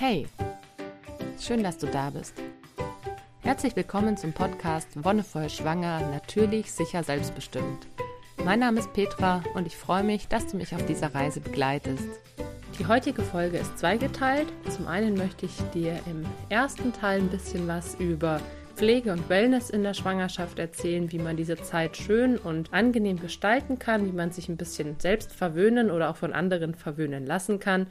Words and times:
Hey, 0.00 0.26
schön, 1.38 1.62
dass 1.62 1.76
du 1.76 1.86
da 1.86 2.08
bist. 2.08 2.32
Herzlich 3.42 3.76
willkommen 3.76 4.16
zum 4.16 4.32
Podcast 4.32 4.88
Wonnevoll 4.94 5.50
Schwanger, 5.50 6.00
natürlich, 6.10 6.72
sicher, 6.72 7.04
selbstbestimmt. 7.04 7.86
Mein 8.42 8.60
Name 8.60 8.80
ist 8.80 8.94
Petra 8.94 9.42
und 9.52 9.66
ich 9.66 9.76
freue 9.76 10.02
mich, 10.02 10.26
dass 10.26 10.46
du 10.46 10.56
mich 10.56 10.74
auf 10.74 10.86
dieser 10.86 11.14
Reise 11.14 11.40
begleitest. 11.40 12.08
Die 12.78 12.86
heutige 12.86 13.20
Folge 13.20 13.58
ist 13.58 13.78
zweigeteilt. 13.78 14.50
Zum 14.70 14.86
einen 14.86 15.18
möchte 15.18 15.44
ich 15.44 15.56
dir 15.74 16.00
im 16.06 16.24
ersten 16.48 16.94
Teil 16.94 17.20
ein 17.20 17.28
bisschen 17.28 17.68
was 17.68 17.94
über 17.96 18.40
Pflege 18.76 19.12
und 19.12 19.28
Wellness 19.28 19.68
in 19.68 19.82
der 19.82 19.92
Schwangerschaft 19.92 20.58
erzählen, 20.58 21.12
wie 21.12 21.18
man 21.18 21.36
diese 21.36 21.56
Zeit 21.56 21.98
schön 21.98 22.38
und 22.38 22.72
angenehm 22.72 23.20
gestalten 23.20 23.78
kann, 23.78 24.06
wie 24.06 24.16
man 24.16 24.32
sich 24.32 24.48
ein 24.48 24.56
bisschen 24.56 24.98
selbst 24.98 25.30
verwöhnen 25.30 25.90
oder 25.90 26.08
auch 26.08 26.16
von 26.16 26.32
anderen 26.32 26.74
verwöhnen 26.74 27.26
lassen 27.26 27.58
kann. 27.58 27.88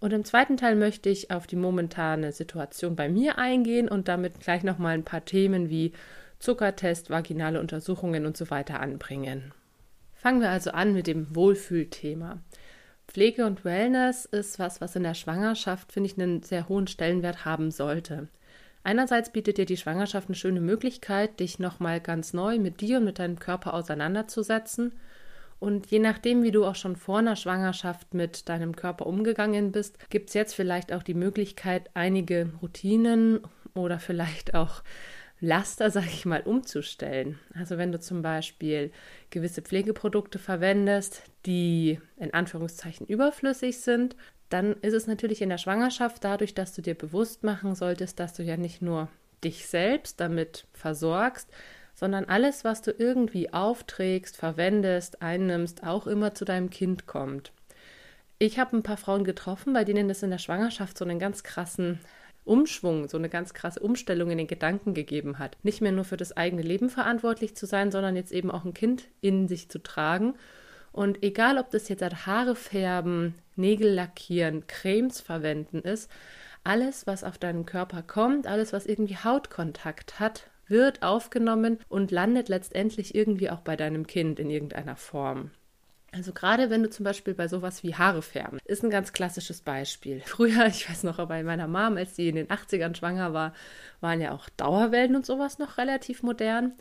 Und 0.00 0.14
im 0.14 0.24
zweiten 0.24 0.56
Teil 0.56 0.76
möchte 0.76 1.10
ich 1.10 1.30
auf 1.30 1.46
die 1.46 1.56
momentane 1.56 2.32
Situation 2.32 2.96
bei 2.96 3.08
mir 3.08 3.38
eingehen 3.38 3.88
und 3.88 4.08
damit 4.08 4.40
gleich 4.40 4.62
nochmal 4.62 4.94
ein 4.94 5.04
paar 5.04 5.24
Themen 5.24 5.68
wie 5.68 5.92
Zuckertest, 6.38 7.10
vaginale 7.10 7.60
Untersuchungen 7.60 8.24
und 8.24 8.36
so 8.36 8.50
weiter 8.50 8.80
anbringen. 8.80 9.52
Fangen 10.14 10.40
wir 10.40 10.48
also 10.48 10.70
an 10.70 10.94
mit 10.94 11.06
dem 11.06 11.34
Wohlfühlthema. 11.36 12.38
Pflege 13.06 13.44
und 13.44 13.64
Wellness 13.64 14.24
ist 14.24 14.58
was, 14.58 14.80
was 14.80 14.96
in 14.96 15.02
der 15.02 15.14
Schwangerschaft, 15.14 15.92
finde 15.92 16.08
ich, 16.08 16.18
einen 16.18 16.42
sehr 16.42 16.68
hohen 16.68 16.86
Stellenwert 16.86 17.44
haben 17.44 17.70
sollte. 17.70 18.28
Einerseits 18.82 19.30
bietet 19.30 19.58
dir 19.58 19.66
die 19.66 19.76
Schwangerschaft 19.76 20.28
eine 20.28 20.36
schöne 20.36 20.60
Möglichkeit, 20.60 21.40
dich 21.40 21.58
nochmal 21.58 22.00
ganz 22.00 22.32
neu 22.32 22.58
mit 22.58 22.80
dir 22.80 22.98
und 22.98 23.04
mit 23.04 23.18
deinem 23.18 23.38
Körper 23.38 23.74
auseinanderzusetzen. 23.74 24.92
Und 25.60 25.90
je 25.90 25.98
nachdem, 25.98 26.42
wie 26.42 26.50
du 26.50 26.64
auch 26.64 26.74
schon 26.74 26.96
vor 26.96 27.18
einer 27.18 27.36
Schwangerschaft 27.36 28.14
mit 28.14 28.48
deinem 28.48 28.74
Körper 28.74 29.06
umgegangen 29.06 29.72
bist, 29.72 30.10
gibt 30.10 30.30
es 30.30 30.34
jetzt 30.34 30.54
vielleicht 30.54 30.92
auch 30.92 31.02
die 31.02 31.14
Möglichkeit, 31.14 31.90
einige 31.94 32.50
Routinen 32.62 33.40
oder 33.74 33.98
vielleicht 33.98 34.54
auch 34.54 34.82
Laster, 35.38 35.90
sage 35.90 36.08
ich 36.08 36.24
mal, 36.24 36.42
umzustellen. 36.42 37.38
Also 37.54 37.78
wenn 37.78 37.92
du 37.92 38.00
zum 38.00 38.22
Beispiel 38.22 38.90
gewisse 39.28 39.62
Pflegeprodukte 39.62 40.38
verwendest, 40.38 41.22
die 41.46 42.00
in 42.16 42.32
Anführungszeichen 42.32 43.06
überflüssig 43.06 43.80
sind, 43.80 44.16
dann 44.48 44.74
ist 44.80 44.94
es 44.94 45.06
natürlich 45.06 45.42
in 45.42 45.48
der 45.48 45.58
Schwangerschaft 45.58 46.24
dadurch, 46.24 46.54
dass 46.54 46.74
du 46.74 46.82
dir 46.82 46.94
bewusst 46.94 47.44
machen 47.44 47.74
solltest, 47.74 48.18
dass 48.18 48.34
du 48.34 48.42
ja 48.42 48.56
nicht 48.56 48.82
nur 48.82 49.08
dich 49.44 49.66
selbst 49.66 50.20
damit 50.20 50.66
versorgst, 50.72 51.48
sondern 52.00 52.24
alles, 52.24 52.64
was 52.64 52.80
du 52.80 52.90
irgendwie 52.90 53.52
aufträgst, 53.52 54.36
verwendest, 54.36 55.20
einnimmst, 55.20 55.86
auch 55.86 56.06
immer 56.06 56.34
zu 56.34 56.46
deinem 56.46 56.70
Kind 56.70 57.06
kommt. 57.06 57.52
Ich 58.38 58.58
habe 58.58 58.76
ein 58.76 58.82
paar 58.82 58.96
Frauen 58.96 59.24
getroffen, 59.24 59.74
bei 59.74 59.84
denen 59.84 60.08
es 60.08 60.22
in 60.22 60.30
der 60.30 60.38
Schwangerschaft 60.38 60.96
so 60.96 61.04
einen 61.04 61.18
ganz 61.18 61.42
krassen 61.42 62.00
Umschwung, 62.46 63.06
so 63.06 63.18
eine 63.18 63.28
ganz 63.28 63.52
krasse 63.52 63.80
Umstellung 63.80 64.30
in 64.30 64.38
den 64.38 64.46
Gedanken 64.46 64.94
gegeben 64.94 65.38
hat. 65.38 65.58
Nicht 65.62 65.82
mehr 65.82 65.92
nur 65.92 66.04
für 66.04 66.16
das 66.16 66.34
eigene 66.34 66.62
Leben 66.62 66.88
verantwortlich 66.88 67.54
zu 67.54 67.66
sein, 67.66 67.92
sondern 67.92 68.16
jetzt 68.16 68.32
eben 68.32 68.50
auch 68.50 68.64
ein 68.64 68.72
Kind 68.74 69.08
in 69.20 69.46
sich 69.46 69.68
zu 69.68 69.78
tragen 69.78 70.34
und 70.92 71.22
egal, 71.22 71.58
ob 71.58 71.70
das 71.70 71.88
jetzt 71.88 72.02
Haare 72.26 72.56
färben, 72.56 73.34
Nägel 73.56 73.92
lackieren, 73.92 74.66
Cremes 74.66 75.20
verwenden 75.20 75.80
ist, 75.80 76.10
alles, 76.64 77.06
was 77.06 77.24
auf 77.24 77.38
deinen 77.38 77.64
Körper 77.64 78.02
kommt, 78.02 78.46
alles, 78.46 78.72
was 78.72 78.86
irgendwie 78.86 79.16
Hautkontakt 79.16 80.18
hat, 80.18 80.50
wird 80.70 81.02
aufgenommen 81.02 81.78
und 81.88 82.10
landet 82.10 82.48
letztendlich 82.48 83.14
irgendwie 83.14 83.50
auch 83.50 83.60
bei 83.60 83.76
deinem 83.76 84.06
Kind 84.06 84.38
in 84.38 84.50
irgendeiner 84.50 84.96
Form. 84.96 85.50
Also 86.12 86.32
gerade 86.32 86.70
wenn 86.70 86.82
du 86.82 86.90
zum 86.90 87.04
Beispiel 87.04 87.34
bei 87.34 87.46
sowas 87.46 87.84
wie 87.84 87.94
Haare 87.94 88.22
färben, 88.22 88.58
ist 88.64 88.82
ein 88.82 88.90
ganz 88.90 89.12
klassisches 89.12 89.60
Beispiel. 89.60 90.20
Früher, 90.24 90.66
ich 90.66 90.88
weiß 90.88 91.04
noch, 91.04 91.24
bei 91.26 91.42
meiner 91.42 91.68
Mom, 91.68 91.96
als 91.96 92.16
sie 92.16 92.28
in 92.28 92.36
den 92.36 92.48
80ern 92.48 92.96
schwanger 92.96 93.32
war, 93.32 93.54
waren 94.00 94.20
ja 94.20 94.32
auch 94.32 94.48
Dauerwellen 94.56 95.14
und 95.14 95.26
sowas 95.26 95.58
noch 95.58 95.78
relativ 95.78 96.22
modern 96.22 96.72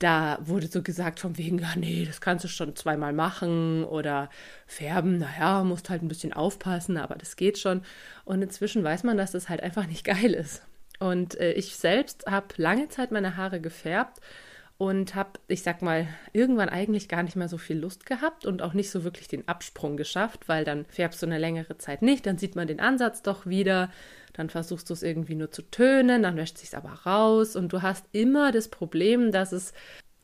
da 0.00 0.38
wurde 0.40 0.66
so 0.66 0.82
gesagt 0.82 1.20
von 1.20 1.36
wegen, 1.36 1.58
ja, 1.58 1.76
nee, 1.76 2.06
das 2.06 2.22
kannst 2.22 2.44
du 2.44 2.48
schon 2.48 2.74
zweimal 2.74 3.12
machen 3.12 3.84
oder 3.84 4.30
färben, 4.66 5.18
naja, 5.18 5.62
musst 5.62 5.90
halt 5.90 6.02
ein 6.02 6.08
bisschen 6.08 6.32
aufpassen, 6.32 6.96
aber 6.96 7.16
das 7.16 7.36
geht 7.36 7.58
schon. 7.58 7.82
Und 8.24 8.40
inzwischen 8.40 8.82
weiß 8.82 9.04
man, 9.04 9.18
dass 9.18 9.32
das 9.32 9.50
halt 9.50 9.62
einfach 9.62 9.86
nicht 9.86 10.04
geil 10.04 10.32
ist. 10.32 10.62
Und 11.00 11.40
äh, 11.40 11.52
ich 11.52 11.76
selbst 11.76 12.26
habe 12.26 12.46
lange 12.56 12.88
Zeit 12.88 13.10
meine 13.10 13.36
Haare 13.36 13.60
gefärbt 13.60 14.20
und 14.76 15.14
habe, 15.14 15.32
ich 15.48 15.62
sag 15.62 15.82
mal, 15.82 16.06
irgendwann 16.32 16.68
eigentlich 16.68 17.08
gar 17.08 17.22
nicht 17.22 17.36
mehr 17.36 17.48
so 17.48 17.58
viel 17.58 17.78
Lust 17.78 18.06
gehabt 18.06 18.46
und 18.46 18.62
auch 18.62 18.74
nicht 18.74 18.90
so 18.90 19.02
wirklich 19.02 19.28
den 19.28 19.48
Absprung 19.48 19.96
geschafft, 19.96 20.48
weil 20.48 20.64
dann 20.64 20.86
färbst 20.86 21.20
du 21.20 21.26
eine 21.26 21.38
längere 21.38 21.76
Zeit 21.78 22.00
nicht, 22.00 22.24
dann 22.24 22.38
sieht 22.38 22.54
man 22.54 22.66
den 22.66 22.80
Ansatz 22.80 23.22
doch 23.22 23.44
wieder, 23.46 23.90
dann 24.32 24.48
versuchst 24.48 24.88
du 24.88 24.94
es 24.94 25.02
irgendwie 25.02 25.34
nur 25.34 25.50
zu 25.50 25.62
tönen, 25.62 26.22
dann 26.22 26.36
wäscht 26.36 26.58
sich 26.58 26.74
aber 26.76 26.92
raus 27.04 27.56
und 27.56 27.72
du 27.72 27.82
hast 27.82 28.06
immer 28.12 28.52
das 28.52 28.68
Problem, 28.68 29.32
dass 29.32 29.52
es 29.52 29.74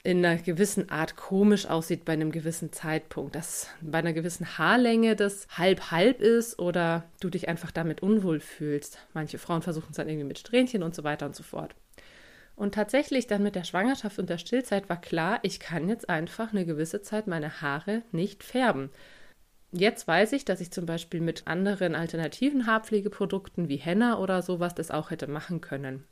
in 0.07 0.25
einer 0.25 0.41
gewissen 0.41 0.89
Art 0.89 1.17
komisch 1.17 1.67
aussieht 1.67 2.05
bei 2.05 2.13
einem 2.13 2.31
gewissen 2.31 2.73
Zeitpunkt, 2.73 3.35
dass 3.35 3.71
bei 3.81 3.99
einer 3.99 4.13
gewissen 4.13 4.57
Haarlänge 4.57 5.17
das 5.17 5.49
halb-halb 5.59 6.21
ist 6.21 6.61
oder 6.61 7.03
du 7.19 7.29
dich 7.29 7.49
einfach 7.49 7.73
damit 7.73 8.05
unwohl 8.05 8.39
fühlst. 8.39 9.01
Manche 9.15 9.39
Frauen 9.39 9.63
versuchen 9.63 9.89
es 9.91 9.97
dann 9.97 10.09
irgendwie 10.09 10.29
mit 10.29 10.39
Strähnchen 10.39 10.85
und 10.85 10.95
so 10.95 11.03
weiter 11.03 11.27
und 11.27 11.35
so 11.35 11.43
fort. 11.43 11.75
Und 12.55 12.73
tatsächlich 12.73 13.27
dann 13.27 13.43
mit 13.43 13.57
der 13.57 13.65
Schwangerschaft 13.65 14.21
und 14.21 14.31
der 14.31 14.39
Stillzeit 14.39 14.89
war 14.89 15.01
klar, 15.01 15.41
ich 15.43 15.59
kann 15.59 15.89
jetzt 15.89 16.09
einfach 16.09 16.53
eine 16.53 16.65
gewisse 16.65 17.03
Zeit 17.03 17.27
meine 17.27 17.61
Haare 17.61 18.03
nicht 18.13 18.45
färben. 18.45 18.91
Jetzt 19.73 20.07
weiß 20.07 20.35
ich, 20.35 20.45
dass 20.45 20.61
ich 20.61 20.71
zum 20.71 20.87
Beispiel 20.87 21.21
mit 21.21 21.49
anderen 21.49 21.97
alternativen 21.97 22.69
Haarpflegeprodukten 22.69 23.69
wie 23.69 23.77
Henna 23.77 24.21
oder 24.21 24.41
sowas 24.43 24.73
das 24.77 24.93
auch 24.93 25.11
hätte 25.11 25.27
machen 25.27 25.61
können. 25.61 26.05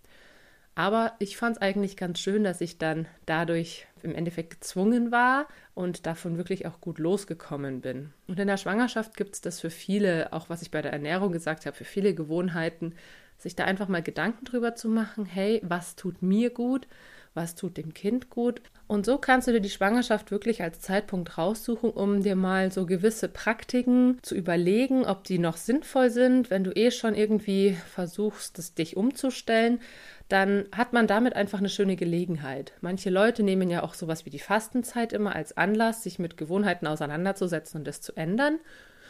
Aber 0.74 1.12
ich 1.18 1.36
fand 1.36 1.56
es 1.56 1.62
eigentlich 1.62 1.96
ganz 1.96 2.18
schön, 2.18 2.42
dass 2.42 2.60
ich 2.60 2.78
dann 2.78 3.06
dadurch 3.26 3.86
im 4.02 4.14
Endeffekt 4.14 4.50
gezwungen 4.50 5.12
war 5.12 5.46
und 5.74 6.06
davon 6.06 6.36
wirklich 6.36 6.66
auch 6.66 6.80
gut 6.80 6.98
losgekommen 6.98 7.80
bin. 7.80 8.12
Und 8.26 8.38
in 8.38 8.48
der 8.48 8.56
Schwangerschaft 8.56 9.16
gibt 9.16 9.34
es 9.34 9.40
das 9.40 9.60
für 9.60 9.70
viele, 9.70 10.32
auch 10.32 10.50
was 10.50 10.62
ich 10.62 10.70
bei 10.70 10.82
der 10.82 10.92
Ernährung 10.92 11.32
gesagt 11.32 11.64
habe, 11.66 11.76
für 11.76 11.84
viele 11.84 12.14
Gewohnheiten, 12.14 12.94
sich 13.38 13.56
da 13.56 13.64
einfach 13.64 13.88
mal 13.88 14.02
Gedanken 14.02 14.44
drüber 14.44 14.74
zu 14.74 14.88
machen, 14.88 15.26
hey, 15.26 15.60
was 15.64 15.96
tut 15.96 16.22
mir 16.22 16.50
gut, 16.50 16.86
was 17.34 17.54
tut 17.56 17.76
dem 17.76 17.92
Kind 17.92 18.30
gut. 18.30 18.62
Und 18.86 19.06
so 19.06 19.18
kannst 19.18 19.48
du 19.48 19.52
dir 19.52 19.60
die 19.60 19.70
Schwangerschaft 19.70 20.30
wirklich 20.30 20.62
als 20.62 20.80
Zeitpunkt 20.80 21.36
raussuchen, 21.36 21.90
um 21.90 22.22
dir 22.22 22.36
mal 22.36 22.70
so 22.70 22.86
gewisse 22.86 23.28
Praktiken 23.28 24.18
zu 24.22 24.34
überlegen, 24.34 25.04
ob 25.04 25.24
die 25.24 25.38
noch 25.38 25.56
sinnvoll 25.56 26.10
sind. 26.10 26.50
Wenn 26.50 26.64
du 26.64 26.70
eh 26.72 26.90
schon 26.90 27.14
irgendwie 27.14 27.76
versuchst, 27.92 28.58
das 28.58 28.74
dich 28.74 28.96
umzustellen, 28.96 29.80
dann 30.28 30.66
hat 30.72 30.92
man 30.92 31.06
damit 31.06 31.34
einfach 31.34 31.58
eine 31.58 31.68
schöne 31.68 31.96
Gelegenheit. 31.96 32.72
Manche 32.80 33.10
Leute 33.10 33.42
nehmen 33.42 33.70
ja 33.70 33.82
auch 33.82 33.94
sowas 33.94 34.26
wie 34.26 34.30
die 34.30 34.38
Fastenzeit 34.38 35.12
immer 35.12 35.34
als 35.34 35.56
Anlass, 35.56 36.02
sich 36.02 36.18
mit 36.18 36.36
Gewohnheiten 36.36 36.86
auseinanderzusetzen 36.86 37.78
und 37.80 37.86
das 37.86 38.00
zu 38.00 38.14
ändern. 38.16 38.58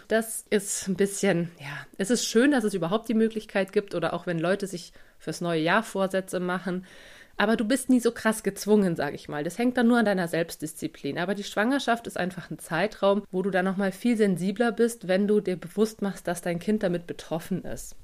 Das 0.08 0.44
ist 0.50 0.86
ein 0.86 0.96
bisschen, 0.96 1.50
ja, 1.58 1.86
es 1.98 2.10
ist 2.10 2.26
schön, 2.26 2.50
dass 2.50 2.64
es 2.64 2.74
überhaupt 2.74 3.08
die 3.08 3.14
Möglichkeit 3.14 3.72
gibt 3.72 3.94
oder 3.94 4.12
auch 4.12 4.26
wenn 4.26 4.38
Leute 4.38 4.66
sich 4.66 4.92
fürs 5.18 5.40
neue 5.40 5.60
Jahr 5.60 5.82
Vorsätze 5.82 6.40
machen. 6.40 6.84
Aber 7.36 7.56
du 7.56 7.64
bist 7.64 7.90
nie 7.90 8.00
so 8.00 8.12
krass 8.12 8.42
gezwungen, 8.42 8.94
sage 8.94 9.16
ich 9.16 9.28
mal. 9.28 9.42
Das 9.42 9.58
hängt 9.58 9.76
dann 9.76 9.88
nur 9.88 9.98
an 9.98 10.04
deiner 10.04 10.28
Selbstdisziplin. 10.28 11.18
Aber 11.18 11.34
die 11.34 11.42
Schwangerschaft 11.42 12.06
ist 12.06 12.16
einfach 12.16 12.50
ein 12.50 12.58
Zeitraum, 12.58 13.22
wo 13.30 13.42
du 13.42 13.50
dann 13.50 13.64
nochmal 13.64 13.92
viel 13.92 14.16
sensibler 14.16 14.70
bist, 14.72 15.08
wenn 15.08 15.26
du 15.26 15.40
dir 15.40 15.56
bewusst 15.56 16.00
machst, 16.00 16.28
dass 16.28 16.42
dein 16.42 16.60
Kind 16.60 16.82
damit 16.82 17.06
betroffen 17.06 17.64
ist. 17.64 17.96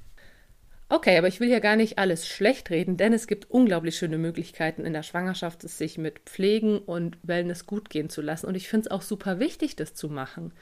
Okay, 0.92 1.16
aber 1.16 1.28
ich 1.28 1.38
will 1.38 1.46
hier 1.46 1.60
gar 1.60 1.76
nicht 1.76 1.98
alles 1.98 2.26
schlecht 2.26 2.68
reden, 2.70 2.96
denn 2.96 3.12
es 3.12 3.28
gibt 3.28 3.48
unglaublich 3.48 3.96
schöne 3.96 4.18
Möglichkeiten 4.18 4.84
in 4.84 4.92
der 4.92 5.04
Schwangerschaft, 5.04 5.62
es 5.62 5.78
sich 5.78 5.98
mit 5.98 6.18
Pflegen 6.26 6.80
und 6.80 7.16
Wellness 7.22 7.64
gut 7.66 7.90
gehen 7.90 8.10
zu 8.10 8.22
lassen. 8.22 8.46
Und 8.46 8.56
ich 8.56 8.68
finde 8.68 8.86
es 8.86 8.90
auch 8.90 9.02
super 9.02 9.38
wichtig, 9.38 9.76
das 9.76 9.94
zu 9.94 10.08
machen. 10.08 10.52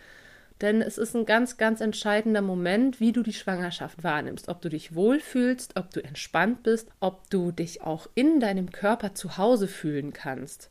Denn 0.61 0.83
es 0.83 0.99
ist 0.99 1.15
ein 1.15 1.25
ganz, 1.25 1.57
ganz 1.57 1.81
entscheidender 1.81 2.43
Moment, 2.43 2.99
wie 2.99 3.13
du 3.13 3.23
die 3.23 3.33
Schwangerschaft 3.33 4.03
wahrnimmst. 4.03 4.49
Ob 4.49 4.61
du 4.61 4.69
dich 4.69 4.95
wohlfühlst, 4.95 5.77
ob 5.77 5.93
du 5.93 6.03
entspannt 6.03 6.65
bist, 6.65 6.89
ob 7.01 7.31
du 7.31 7.53
dich 7.53 7.83
auch 7.83 8.09
in 8.15 8.41
deinem 8.41 8.73
Körper 8.73 9.15
zu 9.15 9.39
Hause 9.39 9.69
fühlen 9.69 10.13
kannst. 10.13 10.71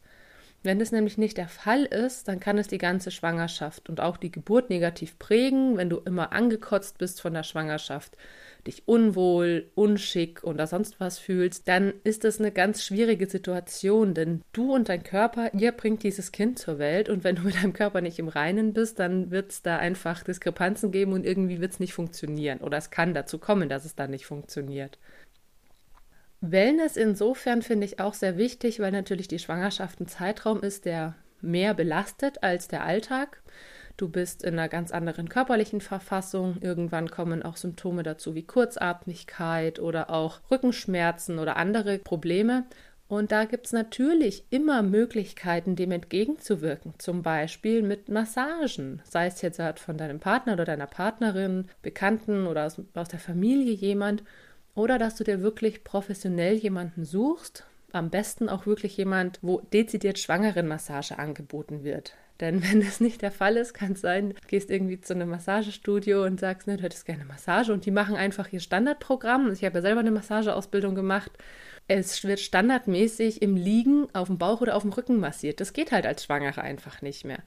Wenn 0.63 0.79
das 0.79 0.91
nämlich 0.91 1.17
nicht 1.17 1.37
der 1.37 1.47
Fall 1.47 1.85
ist, 1.85 2.27
dann 2.27 2.41
kann 2.41 2.57
es 2.57 2.67
die 2.67 2.79
ganze 2.79 3.11
Schwangerschaft 3.11 3.87
und 3.87 4.01
auch 4.01 4.17
die 4.17 4.31
Geburt 4.31 4.69
negativ 4.69 5.17
prägen, 5.19 5.77
wenn 5.77 5.89
du 5.89 5.97
immer 5.99 6.33
angekotzt 6.33 6.97
bist 6.97 7.21
von 7.21 7.33
der 7.33 7.43
Schwangerschaft, 7.43 8.17
dich 8.67 8.87
unwohl, 8.87 9.71
unschick 9.75 10.43
oder 10.43 10.67
sonst 10.67 10.99
was 10.99 11.17
fühlst, 11.17 11.67
dann 11.67 11.93
ist 12.03 12.23
das 12.23 12.39
eine 12.39 12.51
ganz 12.51 12.83
schwierige 12.83 13.27
Situation, 13.27 14.13
denn 14.13 14.41
du 14.53 14.73
und 14.73 14.89
dein 14.89 15.03
Körper, 15.03 15.53
ihr 15.53 15.71
bringt 15.71 16.03
dieses 16.03 16.31
Kind 16.31 16.59
zur 16.59 16.77
Welt 16.77 17.09
und 17.09 17.23
wenn 17.23 17.37
du 17.37 17.43
mit 17.43 17.55
deinem 17.55 17.73
Körper 17.73 18.01
nicht 18.01 18.19
im 18.19 18.27
Reinen 18.27 18.73
bist, 18.73 18.99
dann 18.99 19.31
wird 19.31 19.51
es 19.51 19.61
da 19.61 19.77
einfach 19.77 20.23
Diskrepanzen 20.23 20.91
geben 20.91 21.13
und 21.13 21.25
irgendwie 21.25 21.59
wird 21.59 21.73
es 21.73 21.79
nicht 21.79 21.93
funktionieren 21.93 22.59
oder 22.59 22.77
es 22.77 22.91
kann 22.91 23.13
dazu 23.13 23.39
kommen, 23.39 23.69
dass 23.69 23.85
es 23.85 23.95
dann 23.95 24.11
nicht 24.11 24.25
funktioniert. 24.25 24.99
Wellness 26.41 26.97
insofern 26.97 27.61
finde 27.63 27.85
ich 27.85 27.99
auch 27.99 28.13
sehr 28.13 28.37
wichtig, 28.37 28.79
weil 28.79 28.91
natürlich 28.91 29.27
die 29.27 29.39
Schwangerschaft 29.39 29.99
ein 29.99 30.07
Zeitraum 30.07 30.61
ist, 30.61 30.85
der 30.85 31.15
mehr 31.41 31.73
belastet 31.73 32.43
als 32.43 32.67
der 32.67 32.83
Alltag. 32.83 33.41
Du 33.97 34.07
bist 34.09 34.43
in 34.43 34.53
einer 34.53 34.69
ganz 34.69 34.91
anderen 34.91 35.27
körperlichen 35.27 35.81
Verfassung. 35.81 36.57
Irgendwann 36.61 37.11
kommen 37.11 37.43
auch 37.43 37.57
Symptome 37.57 38.03
dazu 38.03 38.35
wie 38.35 38.43
Kurzatmigkeit 38.43 39.79
oder 39.79 40.09
auch 40.09 40.39
Rückenschmerzen 40.49 41.39
oder 41.39 41.57
andere 41.57 41.99
Probleme. 41.99 42.65
Und 43.07 43.31
da 43.31 43.45
gibt 43.45 43.67
es 43.67 43.71
natürlich 43.71 44.43
immer 44.49 44.81
Möglichkeiten, 44.81 45.75
dem 45.75 45.91
entgegenzuwirken. 45.91 46.93
Zum 46.97 47.23
Beispiel 47.23 47.81
mit 47.81 48.09
Massagen. 48.09 49.01
Sei 49.05 49.27
es 49.27 49.41
jetzt 49.41 49.61
von 49.79 49.97
deinem 49.97 50.19
Partner 50.19 50.53
oder 50.53 50.65
deiner 50.65 50.87
Partnerin, 50.87 51.67
Bekannten 51.81 52.47
oder 52.47 52.65
aus, 52.65 52.81
aus 52.93 53.07
der 53.07 53.19
Familie 53.19 53.73
jemand. 53.73 54.23
Oder 54.75 54.99
dass 54.99 55.15
du 55.15 55.23
dir 55.23 55.41
wirklich 55.41 55.83
professionell 55.85 56.55
jemanden 56.55 57.05
suchst. 57.05 57.63
Am 57.93 58.09
besten 58.09 58.49
auch 58.49 58.65
wirklich 58.65 58.97
jemand, 58.97 59.39
wo 59.41 59.61
dezidiert 59.61 60.19
Schwangerenmassage 60.19 61.17
angeboten 61.17 61.85
wird. 61.85 62.13
Denn 62.39 62.63
wenn 62.69 62.81
das 62.81 62.99
nicht 62.99 63.21
der 63.21 63.31
Fall 63.31 63.57
ist, 63.57 63.73
kann 63.73 63.93
es 63.93 64.01
sein, 64.01 64.29
du 64.29 64.47
gehst 64.47 64.69
irgendwie 64.69 65.01
zu 65.01 65.13
einem 65.13 65.29
Massagestudio 65.29 66.23
und 66.23 66.39
sagst, 66.39 66.67
ne, 66.67 66.77
du 66.77 66.83
hättest 66.83 67.05
gerne 67.05 67.25
Massage 67.25 67.73
und 67.73 67.85
die 67.85 67.91
machen 67.91 68.15
einfach 68.15 68.51
ihr 68.51 68.59
Standardprogramm. 68.59 69.51
Ich 69.51 69.63
habe 69.63 69.75
ja 69.75 69.81
selber 69.81 70.01
eine 70.01 70.11
Massageausbildung 70.11 70.95
gemacht 70.95 71.31
es 71.87 72.23
wird 72.23 72.39
standardmäßig 72.39 73.41
im 73.41 73.55
Liegen 73.55 74.13
auf 74.13 74.27
dem 74.27 74.37
Bauch 74.37 74.61
oder 74.61 74.75
auf 74.75 74.81
dem 74.83 74.91
Rücken 74.91 75.19
massiert. 75.19 75.61
Das 75.61 75.73
geht 75.73 75.91
halt 75.91 76.05
als 76.05 76.25
Schwangere 76.25 76.61
einfach 76.61 77.01
nicht 77.01 77.25
mehr. 77.25 77.39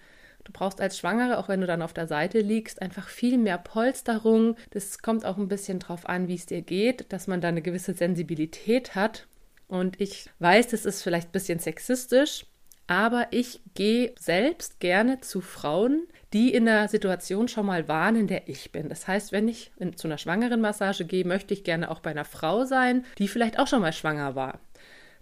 Du 0.44 0.52
brauchst 0.52 0.81
als 0.81 0.96
Schwangere, 0.98 1.38
auch 1.38 1.48
wenn 1.48 1.60
du 1.60 1.66
dann 1.66 1.82
auf 1.82 1.93
der 1.93 2.06
Seite 2.06 2.40
liegst, 2.40 2.81
einfach 2.81 3.08
viel 3.08 3.36
mehr 3.36 3.58
Polsterung. 3.58 4.56
Das 4.70 5.00
kommt 5.00 5.26
auch 5.26 5.36
ein 5.36 5.48
bisschen 5.48 5.78
drauf 5.78 6.08
an, 6.08 6.28
wie 6.28 6.34
es 6.34 6.46
dir 6.46 6.62
geht, 6.62 7.12
dass 7.12 7.26
man 7.26 7.43
da 7.43 7.48
eine 7.48 7.60
gewisse 7.60 7.93
Sensibilität 7.93 8.94
hat. 8.94 9.26
Und 9.69 10.00
ich 10.00 10.31
weiß, 10.38 10.69
das 10.69 10.86
ist 10.86 11.02
vielleicht 11.02 11.28
ein 11.28 11.32
bisschen 11.32 11.58
sexistisch, 11.58 12.46
aber 12.90 13.28
ich 13.31 13.60
gehe 13.75 14.12
selbst 14.19 14.81
gerne 14.81 15.20
zu 15.20 15.40
Frauen, 15.40 16.08
die 16.32 16.52
in 16.52 16.64
der 16.64 16.88
Situation 16.88 17.46
schon 17.46 17.66
mal 17.66 17.87
waren, 17.87 18.16
in 18.16 18.26
der 18.26 18.48
ich 18.48 18.72
bin. 18.72 18.88
Das 18.88 19.06
heißt, 19.06 19.31
wenn 19.31 19.46
ich 19.46 19.70
in, 19.78 19.96
zu 19.96 20.08
einer 20.08 20.19
schwangeren 20.19 20.60
Massage 20.60 21.04
gehe, 21.04 21.25
möchte 21.25 21.54
ich 21.54 21.62
gerne 21.62 21.88
auch 21.88 22.00
bei 22.00 22.10
einer 22.10 22.25
Frau 22.25 22.64
sein, 22.64 23.04
die 23.19 23.28
vielleicht 23.28 23.60
auch 23.60 23.69
schon 23.69 23.81
mal 23.81 23.92
schwanger 23.92 24.34
war. 24.34 24.58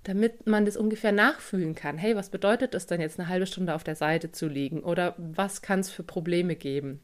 Damit 0.05 0.47
man 0.47 0.65
das 0.65 0.79
ungefähr 0.79 1.13
nachfühlen 1.13 1.75
kann. 1.75 1.99
Hey, 1.99 2.17
was 2.17 2.31
bedeutet 2.31 2.75
es 2.75 2.87
denn 2.87 3.03
jetzt 3.03 3.21
eine 3.21 3.29
halbe 3.29 3.47
Stunde 3.47 3.75
auf 3.75 3.85
der 3.85 3.97
Seite 3.97 4.33
zu 4.33 4.49
liegen? 4.49 4.83
Oder 4.83 5.15
was 5.19 5.61
kann 5.61 5.81
es 5.81 5.91
für 5.91 6.03
Probleme 6.03 6.57
geben? 6.57 7.03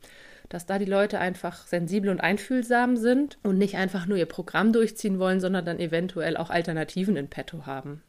Dass 0.48 0.64
da 0.64 0.78
die 0.78 0.86
Leute 0.86 1.18
einfach 1.18 1.66
sensibel 1.66 2.08
und 2.08 2.22
einfühlsam 2.22 2.96
sind 2.96 3.36
und 3.42 3.58
nicht 3.58 3.76
einfach 3.76 4.06
nur 4.06 4.16
ihr 4.16 4.24
Programm 4.24 4.72
durchziehen 4.72 5.18
wollen, 5.18 5.40
sondern 5.40 5.66
dann 5.66 5.78
eventuell 5.78 6.38
auch 6.38 6.48
Alternativen 6.48 7.16
in 7.16 7.28
petto 7.28 7.66
haben. 7.66 8.02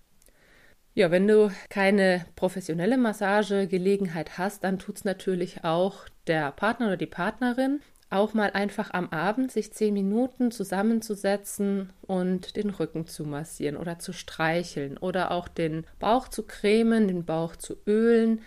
Ja, 0.97 1.11
wenn 1.11 1.27
du 1.27 1.51
keine 1.69 2.25
professionelle 2.37 2.97
Massagegelegenheit 2.97 4.37
hast, 4.37 4.63
dann 4.63 4.79
tut 4.79 4.95
es 4.95 5.03
natürlich 5.03 5.65
auch 5.65 6.07
der 6.25 6.53
Partner 6.53 6.87
oder 6.87 6.95
die 6.95 7.05
Partnerin, 7.05 7.81
auch 8.09 8.33
mal 8.33 8.51
einfach 8.51 8.91
am 8.93 9.09
Abend 9.09 9.51
sich 9.51 9.73
zehn 9.73 9.93
Minuten 9.93 10.51
zusammenzusetzen 10.51 11.91
und 12.03 12.55
den 12.55 12.69
Rücken 12.69 13.07
zu 13.07 13.25
massieren 13.25 13.75
oder 13.75 13.99
zu 13.99 14.13
streicheln 14.13 14.97
oder 14.97 15.31
auch 15.31 15.49
den 15.49 15.85
Bauch 15.99 16.29
zu 16.29 16.43
cremen, 16.43 17.09
den 17.09 17.25
Bauch 17.25 17.57
zu 17.57 17.75
ölen. 17.85 18.41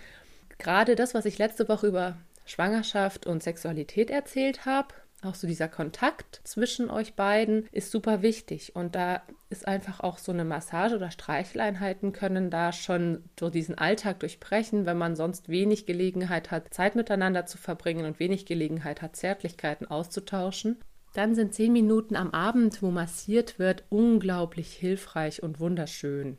Gerade 0.56 0.94
das, 0.96 1.12
was 1.12 1.26
ich 1.26 1.36
letzte 1.36 1.68
Woche 1.68 1.88
über 1.88 2.16
Schwangerschaft 2.46 3.26
und 3.26 3.42
Sexualität 3.42 4.08
erzählt 4.08 4.64
habe, 4.64 4.94
auch 5.22 5.34
so 5.34 5.46
dieser 5.46 5.68
Kontakt 5.68 6.40
zwischen 6.44 6.90
euch 6.90 7.14
beiden 7.14 7.66
ist 7.72 7.90
super 7.90 8.22
wichtig. 8.22 8.76
Und 8.76 8.94
da 8.94 9.22
ist 9.50 9.66
einfach 9.66 10.00
auch 10.00 10.18
so 10.18 10.30
eine 10.30 10.44
Massage 10.44 10.94
oder 10.94 11.10
Streicheleinheiten 11.10 12.12
können 12.12 12.50
da 12.50 12.72
schon 12.72 13.24
so 13.38 13.50
diesen 13.50 13.76
Alltag 13.76 14.20
durchbrechen, 14.20 14.86
wenn 14.86 14.98
man 14.98 15.16
sonst 15.16 15.48
wenig 15.48 15.86
Gelegenheit 15.86 16.50
hat, 16.50 16.72
Zeit 16.72 16.94
miteinander 16.94 17.46
zu 17.46 17.58
verbringen 17.58 18.06
und 18.06 18.20
wenig 18.20 18.46
Gelegenheit 18.46 19.02
hat, 19.02 19.16
Zärtlichkeiten 19.16 19.86
auszutauschen. 19.86 20.76
Dann 21.14 21.34
sind 21.34 21.54
zehn 21.54 21.72
Minuten 21.72 22.14
am 22.14 22.30
Abend, 22.30 22.82
wo 22.82 22.90
massiert 22.90 23.58
wird, 23.58 23.84
unglaublich 23.88 24.72
hilfreich 24.72 25.42
und 25.42 25.58
wunderschön. 25.58 26.38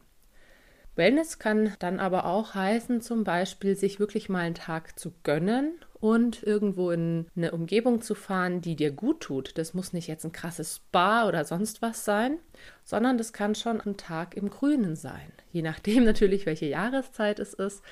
Wellness 0.95 1.39
kann 1.39 1.73
dann 1.79 1.99
aber 1.99 2.25
auch 2.25 2.55
heißen, 2.55 3.01
zum 3.01 3.23
Beispiel 3.23 3.75
sich 3.75 3.99
wirklich 3.99 4.29
mal 4.29 4.39
einen 4.39 4.55
Tag 4.55 4.99
zu 4.99 5.13
gönnen 5.23 5.73
und 5.99 6.43
irgendwo 6.43 6.91
in 6.91 7.27
eine 7.35 7.51
Umgebung 7.51 8.01
zu 8.01 8.15
fahren, 8.15 8.61
die 8.61 8.75
dir 8.75 8.91
gut 8.91 9.21
tut. 9.21 9.57
Das 9.57 9.73
muss 9.73 9.93
nicht 9.93 10.07
jetzt 10.07 10.25
ein 10.25 10.31
krasses 10.31 10.77
Spa 10.77 11.27
oder 11.27 11.43
sonst 11.43 11.81
was 11.81 12.05
sein, 12.05 12.39
sondern 12.83 13.17
das 13.17 13.33
kann 13.33 13.55
schon 13.55 13.81
ein 13.81 13.97
Tag 13.97 14.35
im 14.37 14.49
Grünen 14.49 14.95
sein. 14.95 15.31
Je 15.51 15.61
nachdem 15.61 16.03
natürlich, 16.05 16.45
welche 16.45 16.67
Jahreszeit 16.67 17.39
es 17.39 17.53
ist. 17.53 17.83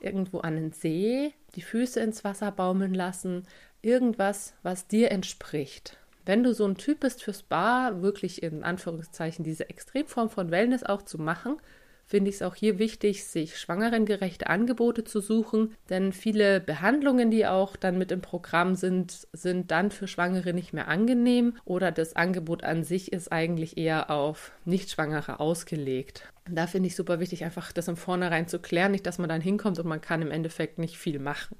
Irgendwo 0.00 0.40
an 0.40 0.56
den 0.56 0.72
See, 0.72 1.32
die 1.54 1.62
Füße 1.62 2.00
ins 2.00 2.24
Wasser 2.24 2.50
baumeln 2.50 2.92
lassen, 2.92 3.44
irgendwas, 3.80 4.54
was 4.62 4.86
dir 4.86 5.10
entspricht. 5.10 5.96
Wenn 6.26 6.42
du 6.42 6.52
so 6.52 6.66
ein 6.66 6.76
Typ 6.76 7.00
bist 7.00 7.22
für 7.22 7.32
Spa, 7.32 8.02
wirklich 8.02 8.42
in 8.42 8.64
Anführungszeichen 8.64 9.44
diese 9.44 9.68
Extremform 9.68 10.30
von 10.30 10.50
Wellness 10.50 10.82
auch 10.82 11.02
zu 11.02 11.18
machen, 11.18 11.56
finde 12.06 12.30
ich 12.30 12.36
es 12.36 12.42
auch 12.42 12.54
hier 12.54 12.78
wichtig, 12.78 13.24
sich 13.24 13.58
schwangerengerechte 13.58 14.48
Angebote 14.48 15.04
zu 15.04 15.20
suchen, 15.20 15.74
denn 15.90 16.12
viele 16.12 16.60
Behandlungen, 16.60 17.30
die 17.30 17.46
auch 17.46 17.76
dann 17.76 17.98
mit 17.98 18.12
im 18.12 18.20
Programm 18.20 18.74
sind, 18.74 19.26
sind 19.32 19.70
dann 19.70 19.90
für 19.90 20.06
Schwangere 20.06 20.52
nicht 20.52 20.72
mehr 20.72 20.88
angenehm 20.88 21.56
oder 21.64 21.92
das 21.92 22.16
Angebot 22.16 22.64
an 22.64 22.84
sich 22.84 23.12
ist 23.12 23.32
eigentlich 23.32 23.76
eher 23.76 24.10
auf 24.10 24.52
Nichtschwangere 24.64 25.40
ausgelegt. 25.40 26.30
Da 26.50 26.66
finde 26.66 26.88
ich 26.88 26.96
super 26.96 27.20
wichtig, 27.20 27.44
einfach 27.44 27.72
das 27.72 27.88
im 27.88 27.96
Vornherein 27.96 28.48
zu 28.48 28.58
klären, 28.58 28.92
nicht, 28.92 29.06
dass 29.06 29.18
man 29.18 29.28
dann 29.28 29.40
hinkommt 29.40 29.78
und 29.78 29.86
man 29.86 30.00
kann 30.00 30.22
im 30.22 30.30
Endeffekt 30.30 30.78
nicht 30.78 30.98
viel 30.98 31.18
machen. 31.18 31.56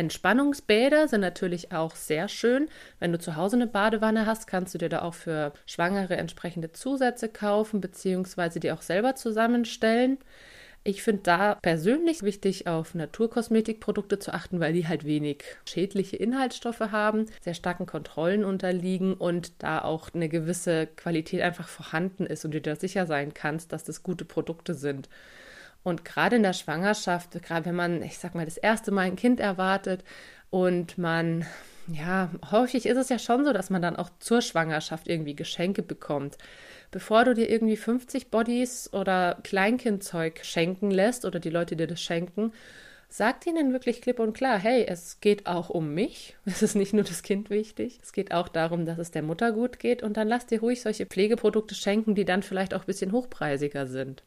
Entspannungsbäder 0.00 1.08
sind 1.08 1.20
natürlich 1.20 1.72
auch 1.72 1.94
sehr 1.94 2.28
schön. 2.28 2.70
Wenn 3.00 3.12
du 3.12 3.18
zu 3.18 3.36
Hause 3.36 3.56
eine 3.56 3.66
Badewanne 3.66 4.24
hast, 4.24 4.46
kannst 4.46 4.72
du 4.72 4.78
dir 4.78 4.88
da 4.88 5.02
auch 5.02 5.12
für 5.12 5.52
Schwangere 5.66 6.16
entsprechende 6.16 6.72
Zusätze 6.72 7.28
kaufen, 7.28 7.82
beziehungsweise 7.82 8.60
die 8.60 8.72
auch 8.72 8.80
selber 8.80 9.14
zusammenstellen. 9.14 10.16
Ich 10.84 11.02
finde 11.02 11.20
da 11.24 11.56
persönlich 11.56 12.22
wichtig, 12.22 12.66
auf 12.66 12.94
Naturkosmetikprodukte 12.94 14.18
zu 14.18 14.32
achten, 14.32 14.58
weil 14.58 14.72
die 14.72 14.88
halt 14.88 15.04
wenig 15.04 15.44
schädliche 15.66 16.16
Inhaltsstoffe 16.16 16.80
haben, 16.80 17.26
sehr 17.42 17.52
starken 17.52 17.84
Kontrollen 17.84 18.42
unterliegen 18.42 19.12
und 19.12 19.62
da 19.62 19.82
auch 19.82 20.08
eine 20.14 20.30
gewisse 20.30 20.86
Qualität 20.86 21.42
einfach 21.42 21.68
vorhanden 21.68 22.24
ist 22.24 22.46
und 22.46 22.54
du 22.54 22.62
dir 22.62 22.76
sicher 22.76 23.04
sein 23.04 23.34
kannst, 23.34 23.72
dass 23.72 23.84
das 23.84 24.02
gute 24.02 24.24
Produkte 24.24 24.72
sind. 24.72 25.10
Und 25.82 26.04
gerade 26.04 26.36
in 26.36 26.42
der 26.42 26.52
Schwangerschaft, 26.52 27.32
gerade 27.42 27.66
wenn 27.66 27.74
man, 27.74 28.02
ich 28.02 28.18
sag 28.18 28.34
mal, 28.34 28.44
das 28.44 28.58
erste 28.58 28.90
Mal 28.90 29.02
ein 29.02 29.16
Kind 29.16 29.40
erwartet 29.40 30.04
und 30.50 30.98
man, 30.98 31.46
ja, 31.86 32.30
häufig 32.50 32.86
ist 32.86 32.98
es 32.98 33.08
ja 33.08 33.18
schon 33.18 33.44
so, 33.44 33.52
dass 33.52 33.70
man 33.70 33.82
dann 33.82 33.96
auch 33.96 34.10
zur 34.18 34.42
Schwangerschaft 34.42 35.08
irgendwie 35.08 35.34
Geschenke 35.34 35.82
bekommt. 35.82 36.36
Bevor 36.90 37.24
du 37.24 37.34
dir 37.34 37.48
irgendwie 37.48 37.76
50 37.76 38.30
Bodies 38.30 38.92
oder 38.92 39.38
Kleinkindzeug 39.42 40.40
schenken 40.44 40.90
lässt 40.90 41.24
oder 41.24 41.38
die 41.38 41.50
Leute 41.50 41.76
dir 41.76 41.86
das 41.86 42.02
schenken, 42.02 42.52
sagt 43.08 43.46
ihnen 43.46 43.72
wirklich 43.72 44.02
klipp 44.02 44.18
und 44.18 44.32
klar, 44.32 44.58
hey, 44.58 44.84
es 44.86 45.20
geht 45.20 45.46
auch 45.46 45.70
um 45.70 45.94
mich. 45.94 46.36
Es 46.44 46.62
ist 46.62 46.74
nicht 46.74 46.92
nur 46.92 47.04
das 47.04 47.22
Kind 47.22 47.48
wichtig. 47.48 47.98
Es 48.02 48.12
geht 48.12 48.32
auch 48.32 48.48
darum, 48.48 48.86
dass 48.86 48.98
es 48.98 49.10
der 49.10 49.22
Mutter 49.22 49.52
gut 49.52 49.78
geht. 49.78 50.02
Und 50.02 50.16
dann 50.16 50.28
lass 50.28 50.46
dir 50.46 50.60
ruhig 50.60 50.82
solche 50.82 51.06
Pflegeprodukte 51.06 51.74
schenken, 51.74 52.14
die 52.14 52.24
dann 52.24 52.42
vielleicht 52.42 52.74
auch 52.74 52.80
ein 52.80 52.86
bisschen 52.86 53.12
hochpreisiger 53.12 53.86
sind. 53.86 54.24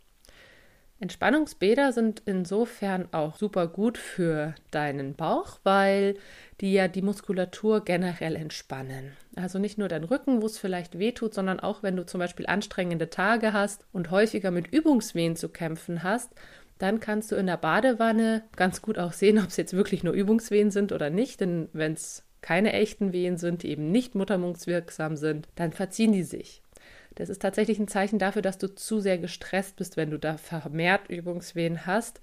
Entspannungsbäder 0.99 1.91
sind 1.91 2.21
insofern 2.25 3.09
auch 3.11 3.35
super 3.35 3.67
gut 3.67 3.97
für 3.97 4.55
deinen 4.71 5.15
Bauch, 5.15 5.59
weil 5.63 6.15
die 6.61 6.71
ja 6.71 6.87
die 6.87 7.01
Muskulatur 7.01 7.83
generell 7.83 8.35
entspannen. 8.37 9.11
Also 9.35 9.59
nicht 9.59 9.77
nur 9.77 9.89
dein 9.89 10.05
Rücken, 10.05 10.41
wo 10.41 10.45
es 10.45 10.57
vielleicht 10.57 10.99
wehtut, 10.99 11.33
sondern 11.33 11.59
auch 11.59 11.83
wenn 11.83 11.97
du 11.97 12.05
zum 12.05 12.19
Beispiel 12.19 12.45
anstrengende 12.45 13.09
Tage 13.09 13.51
hast 13.51 13.85
und 13.91 14.11
häufiger 14.11 14.51
mit 14.51 14.67
Übungswehen 14.67 15.35
zu 15.35 15.49
kämpfen 15.49 16.03
hast, 16.03 16.31
dann 16.77 16.99
kannst 16.99 17.31
du 17.31 17.35
in 17.35 17.47
der 17.47 17.57
Badewanne 17.57 18.43
ganz 18.55 18.81
gut 18.81 18.97
auch 18.97 19.13
sehen, 19.13 19.39
ob 19.43 19.47
es 19.47 19.57
jetzt 19.57 19.73
wirklich 19.73 20.03
nur 20.03 20.13
Übungswehen 20.13 20.71
sind 20.71 20.91
oder 20.91 21.09
nicht. 21.09 21.41
Denn 21.41 21.67
wenn 21.73 21.93
es 21.93 22.23
keine 22.41 22.73
echten 22.73 23.13
Wehen 23.13 23.37
sind, 23.37 23.63
die 23.63 23.69
eben 23.69 23.91
nicht 23.91 24.15
muttermundswirksam 24.15 25.15
sind, 25.15 25.47
dann 25.55 25.71
verziehen 25.71 26.11
die 26.11 26.23
sich. 26.23 26.62
Das 27.15 27.29
ist 27.29 27.41
tatsächlich 27.41 27.79
ein 27.79 27.87
Zeichen 27.87 28.19
dafür, 28.19 28.41
dass 28.41 28.57
du 28.57 28.73
zu 28.73 28.99
sehr 28.99 29.17
gestresst 29.17 29.75
bist, 29.75 29.97
wenn 29.97 30.11
du 30.11 30.17
da 30.17 30.37
vermehrt 30.37 31.09
Übungswehen 31.09 31.85
hast. 31.85 32.21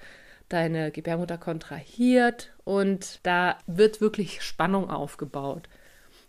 Deine 0.49 0.91
Gebärmutter 0.91 1.39
kontrahiert 1.39 2.53
und 2.65 3.21
da 3.23 3.59
wird 3.67 4.01
wirklich 4.01 4.43
Spannung 4.43 4.91
aufgebaut. 4.91 5.69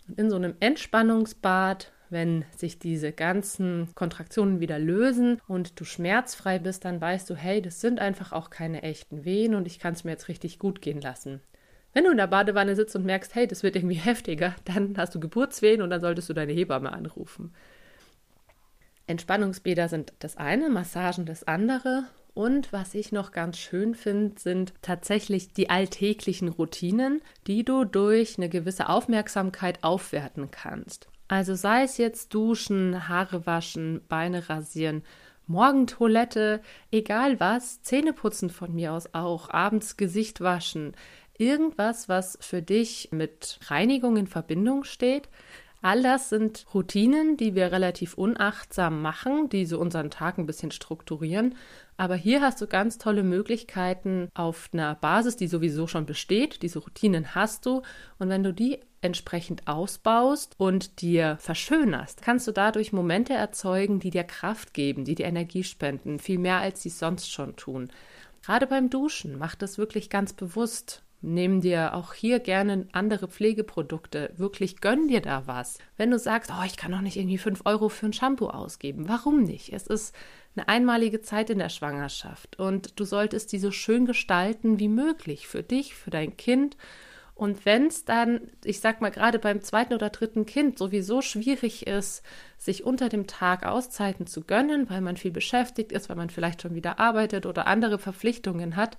Und 0.07 0.19
in 0.19 0.29
so 0.29 0.35
einem 0.35 0.53
Entspannungsbad, 0.59 1.91
wenn 2.11 2.45
sich 2.55 2.77
diese 2.77 3.13
ganzen 3.13 3.87
Kontraktionen 3.95 4.59
wieder 4.59 4.77
lösen 4.77 5.41
und 5.47 5.79
du 5.79 5.85
schmerzfrei 5.85 6.59
bist, 6.59 6.85
dann 6.85 7.01
weißt 7.01 7.29
du, 7.29 7.35
hey, 7.35 7.63
das 7.63 7.81
sind 7.81 7.99
einfach 7.99 8.31
auch 8.31 8.51
keine 8.51 8.83
echten 8.83 9.25
Wehen 9.25 9.55
und 9.55 9.65
ich 9.65 9.79
kann 9.79 9.93
es 9.93 10.03
mir 10.03 10.11
jetzt 10.11 10.27
richtig 10.27 10.59
gut 10.59 10.81
gehen 10.81 11.01
lassen. 11.01 11.41
Wenn 11.93 12.03
du 12.03 12.11
in 12.11 12.17
der 12.17 12.27
Badewanne 12.27 12.75
sitzt 12.75 12.95
und 12.95 13.05
merkst, 13.05 13.33
hey, 13.33 13.47
das 13.47 13.63
wird 13.63 13.75
irgendwie 13.75 13.95
heftiger, 13.95 14.55
dann 14.65 14.95
hast 14.97 15.15
du 15.15 15.19
Geburtswehen 15.19 15.81
und 15.81 15.89
dann 15.89 16.01
solltest 16.01 16.29
du 16.29 16.33
deine 16.33 16.53
Hebamme 16.53 16.91
anrufen. 16.91 17.53
Entspannungsbäder 19.11 19.89
sind 19.89 20.13
das 20.19 20.37
eine, 20.37 20.69
Massagen 20.69 21.25
das 21.25 21.43
andere. 21.43 22.05
Und 22.33 22.71
was 22.71 22.95
ich 22.95 23.11
noch 23.11 23.31
ganz 23.31 23.57
schön 23.57 23.93
finde, 23.93 24.39
sind 24.39 24.73
tatsächlich 24.81 25.53
die 25.53 25.69
alltäglichen 25.69 26.47
Routinen, 26.47 27.21
die 27.45 27.65
du 27.65 27.83
durch 27.83 28.37
eine 28.37 28.49
gewisse 28.49 28.87
Aufmerksamkeit 28.87 29.83
aufwerten 29.83 30.49
kannst. 30.49 31.09
Also 31.27 31.55
sei 31.55 31.83
es 31.83 31.97
jetzt 31.97 32.33
duschen, 32.33 33.07
Haare 33.07 33.45
waschen, 33.45 34.01
Beine 34.07 34.49
rasieren, 34.49 35.03
Morgentoilette, 35.47 36.61
egal 36.91 37.39
was, 37.39 37.81
Zähneputzen 37.81 38.49
von 38.49 38.73
mir 38.73 38.93
aus 38.93 39.13
auch, 39.13 39.49
abends 39.49 39.97
Gesicht 39.97 40.39
waschen, 40.39 40.93
irgendwas, 41.37 42.07
was 42.07 42.37
für 42.41 42.61
dich 42.61 43.09
mit 43.11 43.59
Reinigung 43.67 44.15
in 44.15 44.27
Verbindung 44.27 44.83
steht, 44.83 45.27
All 45.83 46.03
das 46.03 46.29
sind 46.29 46.67
Routinen, 46.75 47.38
die 47.38 47.55
wir 47.55 47.71
relativ 47.71 48.13
unachtsam 48.13 49.01
machen, 49.01 49.50
die 49.50 49.65
so 49.65 49.79
unseren 49.79 50.11
Tag 50.11 50.38
ein 50.38 50.45
bisschen 50.45 50.69
strukturieren. 50.69 51.55
Aber 51.97 52.15
hier 52.15 52.41
hast 52.41 52.61
du 52.61 52.67
ganz 52.67 53.00
tolle 53.00 53.23
Möglichkeiten 53.23 54.29
auf 54.35 54.69
einer 54.73 54.93
Basis, 54.93 55.38
die 55.38 55.47
sowieso 55.47 55.88
schon 55.88 56.05
besteht. 56.05 56.61
Diese 56.61 56.79
Routinen 56.79 57.33
hast 57.33 57.65
du. 57.65 57.81
Und 58.19 58.29
wenn 58.29 58.43
du 58.43 58.53
die 58.53 58.79
entsprechend 59.01 59.67
ausbaust 59.67 60.53
und 60.57 61.01
dir 61.01 61.38
verschönerst, 61.39 62.21
kannst 62.21 62.47
du 62.47 62.51
dadurch 62.51 62.93
Momente 62.93 63.33
erzeugen, 63.33 64.00
die 64.00 64.11
dir 64.11 64.23
Kraft 64.23 64.75
geben, 64.75 65.03
die 65.03 65.15
dir 65.15 65.25
Energie 65.25 65.63
spenden, 65.63 66.19
viel 66.19 66.38
mehr 66.38 66.57
als 66.57 66.83
sie 66.83 66.89
sonst 66.89 67.31
schon 67.31 67.55
tun. 67.55 67.91
Gerade 68.43 68.67
beim 68.67 68.91
Duschen, 68.91 69.39
mach 69.39 69.55
das 69.55 69.79
wirklich 69.79 70.11
ganz 70.11 70.33
bewusst. 70.33 71.03
Nimm 71.23 71.61
dir 71.61 71.93
auch 71.93 72.13
hier 72.13 72.39
gerne 72.39 72.87
andere 72.93 73.27
Pflegeprodukte. 73.27 74.33
Wirklich 74.37 74.81
gönn 74.81 75.07
dir 75.07 75.21
da 75.21 75.45
was. 75.45 75.77
Wenn 75.95 76.09
du 76.09 76.17
sagst, 76.17 76.51
oh, 76.51 76.63
ich 76.65 76.77
kann 76.77 76.91
doch 76.91 77.01
nicht 77.01 77.15
irgendwie 77.15 77.37
5 77.37 77.61
Euro 77.65 77.89
für 77.89 78.07
ein 78.07 78.13
Shampoo 78.13 78.47
ausgeben. 78.47 79.07
Warum 79.07 79.43
nicht? 79.43 79.71
Es 79.71 79.85
ist 79.85 80.15
eine 80.55 80.67
einmalige 80.67 81.21
Zeit 81.21 81.51
in 81.51 81.59
der 81.59 81.69
Schwangerschaft 81.69 82.59
und 82.59 82.99
du 82.99 83.05
solltest 83.05 83.51
die 83.53 83.59
so 83.59 83.71
schön 83.71 84.05
gestalten 84.05 84.79
wie 84.79 84.89
möglich 84.89 85.47
für 85.47 85.63
dich, 85.63 85.95
für 85.95 86.09
dein 86.09 86.35
Kind. 86.37 86.75
Und 87.35 87.65
wenn 87.65 87.87
es 87.87 88.03
dann, 88.03 88.41
ich 88.63 88.81
sag 88.81 89.01
mal, 89.01 89.09
gerade 89.09 89.39
beim 89.39 89.61
zweiten 89.61 89.93
oder 89.93 90.09
dritten 90.09 90.45
Kind 90.45 90.77
sowieso 90.77 91.21
schwierig 91.21 91.87
ist, 91.87 92.23
sich 92.57 92.83
unter 92.83 93.09
dem 93.09 93.27
Tag 93.27 93.65
Auszeiten 93.65 94.27
zu 94.27 94.41
gönnen, 94.41 94.89
weil 94.89 95.01
man 95.01 95.17
viel 95.17 95.31
beschäftigt 95.31 95.91
ist, 95.91 96.09
weil 96.09 96.17
man 96.17 96.29
vielleicht 96.29 96.61
schon 96.61 96.75
wieder 96.75 96.99
arbeitet 96.99 97.45
oder 97.45 97.67
andere 97.67 97.97
Verpflichtungen 97.97 98.75
hat, 98.75 98.97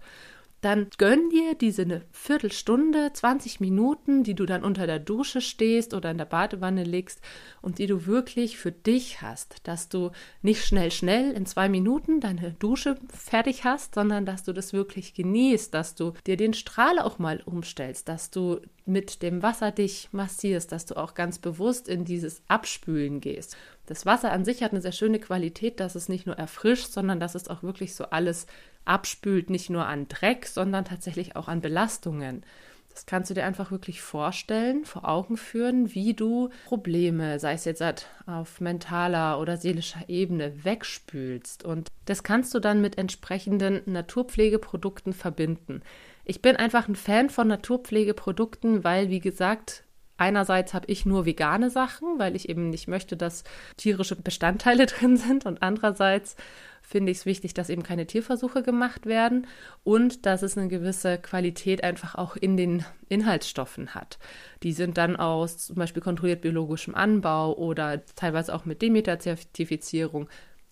dann 0.62 0.86
gönn 0.96 1.28
dir 1.28 1.56
diese 1.56 1.82
eine 1.82 2.02
Viertelstunde, 2.12 3.12
20 3.12 3.58
Minuten, 3.58 4.22
die 4.22 4.34
du 4.34 4.46
dann 4.46 4.62
unter 4.62 4.86
der 4.86 5.00
Dusche 5.00 5.40
stehst 5.40 5.92
oder 5.92 6.12
in 6.12 6.18
der 6.18 6.24
Badewanne 6.24 6.84
legst 6.84 7.20
und 7.60 7.78
die 7.78 7.88
du 7.88 8.06
wirklich 8.06 8.58
für 8.58 8.70
dich 8.70 9.22
hast, 9.22 9.56
dass 9.64 9.88
du 9.88 10.12
nicht 10.40 10.64
schnell, 10.64 10.92
schnell 10.92 11.32
in 11.32 11.46
zwei 11.46 11.68
Minuten 11.68 12.20
deine 12.20 12.52
Dusche 12.52 12.96
fertig 13.12 13.64
hast, 13.64 13.96
sondern 13.96 14.24
dass 14.24 14.44
du 14.44 14.52
das 14.52 14.72
wirklich 14.72 15.14
genießt, 15.14 15.74
dass 15.74 15.96
du 15.96 16.12
dir 16.28 16.36
den 16.36 16.54
Strahl 16.54 17.00
auch 17.00 17.18
mal 17.18 17.42
umstellst, 17.44 18.08
dass 18.08 18.30
du 18.30 18.60
mit 18.86 19.22
dem 19.22 19.42
Wasser 19.42 19.72
dich 19.72 20.08
massierst, 20.12 20.70
dass 20.70 20.86
du 20.86 20.96
auch 20.96 21.14
ganz 21.14 21.38
bewusst 21.38 21.88
in 21.88 22.04
dieses 22.04 22.42
Abspülen 22.46 23.20
gehst. 23.20 23.56
Das 23.86 24.06
Wasser 24.06 24.32
an 24.32 24.44
sich 24.44 24.62
hat 24.62 24.70
eine 24.70 24.80
sehr 24.80 24.92
schöne 24.92 25.18
Qualität, 25.18 25.80
dass 25.80 25.96
es 25.96 26.08
nicht 26.08 26.26
nur 26.26 26.36
erfrischt, 26.36 26.92
sondern 26.92 27.18
dass 27.18 27.34
es 27.34 27.48
auch 27.48 27.64
wirklich 27.64 27.94
so 27.94 28.04
alles 28.04 28.46
abspült, 28.84 29.50
nicht 29.50 29.70
nur 29.70 29.86
an 29.86 30.08
Dreck, 30.08 30.46
sondern 30.46 30.84
tatsächlich 30.84 31.36
auch 31.36 31.48
an 31.48 31.60
Belastungen. 31.60 32.44
Das 32.92 33.06
kannst 33.06 33.30
du 33.30 33.34
dir 33.34 33.44
einfach 33.44 33.70
wirklich 33.70 34.02
vorstellen, 34.02 34.84
vor 34.84 35.08
Augen 35.08 35.36
führen, 35.36 35.94
wie 35.94 36.12
du 36.12 36.50
Probleme, 36.66 37.38
sei 37.38 37.54
es 37.54 37.64
jetzt 37.64 37.82
auf 38.26 38.60
mentaler 38.60 39.40
oder 39.40 39.56
seelischer 39.56 40.08
Ebene, 40.08 40.64
wegspülst. 40.64 41.64
Und 41.64 41.88
das 42.04 42.22
kannst 42.22 42.52
du 42.54 42.58
dann 42.58 42.82
mit 42.82 42.98
entsprechenden 42.98 43.80
Naturpflegeprodukten 43.86 45.14
verbinden. 45.14 45.82
Ich 46.24 46.42
bin 46.42 46.56
einfach 46.56 46.86
ein 46.86 46.96
Fan 46.96 47.30
von 47.30 47.48
Naturpflegeprodukten, 47.48 48.84
weil, 48.84 49.08
wie 49.08 49.20
gesagt, 49.20 49.84
einerseits 50.22 50.72
habe 50.72 50.86
ich 50.86 51.04
nur 51.04 51.26
vegane 51.26 51.68
Sachen, 51.68 52.18
weil 52.18 52.36
ich 52.36 52.48
eben 52.48 52.70
nicht 52.70 52.86
möchte, 52.86 53.16
dass 53.16 53.42
tierische 53.76 54.14
Bestandteile 54.14 54.86
drin 54.92 55.16
sind. 55.16 55.46
Und 55.46 55.62
andererseits 55.62 56.36
finde 56.80 57.10
ich 57.10 57.18
es 57.18 57.26
wichtig, 57.26 57.54
dass 57.54 57.70
eben 57.70 57.82
keine 57.82 58.06
Tierversuche 58.06 58.62
gemacht 58.62 59.06
werden 59.06 59.46
und 59.82 60.24
dass 60.26 60.42
es 60.42 60.56
eine 60.56 60.68
gewisse 60.68 61.18
Qualität 61.18 61.82
einfach 61.82 62.14
auch 62.14 62.36
in 62.36 62.56
den 62.56 62.84
Inhaltsstoffen 63.08 63.94
hat. 63.94 64.18
Die 64.62 64.72
sind 64.72 64.96
dann 64.96 65.16
aus 65.16 65.58
zum 65.58 65.76
Beispiel 65.76 66.02
kontrolliert 66.02 66.42
biologischem 66.42 66.94
Anbau 66.94 67.54
oder 67.56 68.04
teilweise 68.14 68.54
auch 68.54 68.64
mit 68.64 68.80
Demeter-Zertifizierung. 68.80 70.28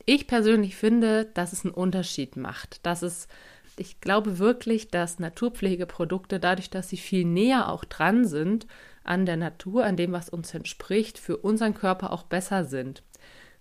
Ich 0.06 0.26
persönlich 0.26 0.76
finde, 0.76 1.26
dass 1.34 1.52
es 1.52 1.64
einen 1.64 1.74
Unterschied 1.74 2.36
macht, 2.36 2.86
dass 2.86 3.02
es 3.02 3.28
ich 3.76 4.00
glaube 4.00 4.38
wirklich, 4.38 4.88
dass 4.88 5.18
Naturpflegeprodukte, 5.20 6.38
dadurch, 6.38 6.68
dass 6.68 6.90
sie 6.90 6.98
viel 6.98 7.24
näher 7.24 7.70
auch 7.70 7.84
dran 7.84 8.26
sind 8.26 8.66
an 9.04 9.26
der 9.26 9.36
Natur, 9.36 9.84
an 9.84 9.96
dem, 9.96 10.12
was 10.12 10.28
uns 10.28 10.54
entspricht, 10.54 11.18
für 11.18 11.36
unseren 11.36 11.74
Körper 11.74 12.12
auch 12.12 12.24
besser 12.24 12.64
sind. 12.64 13.02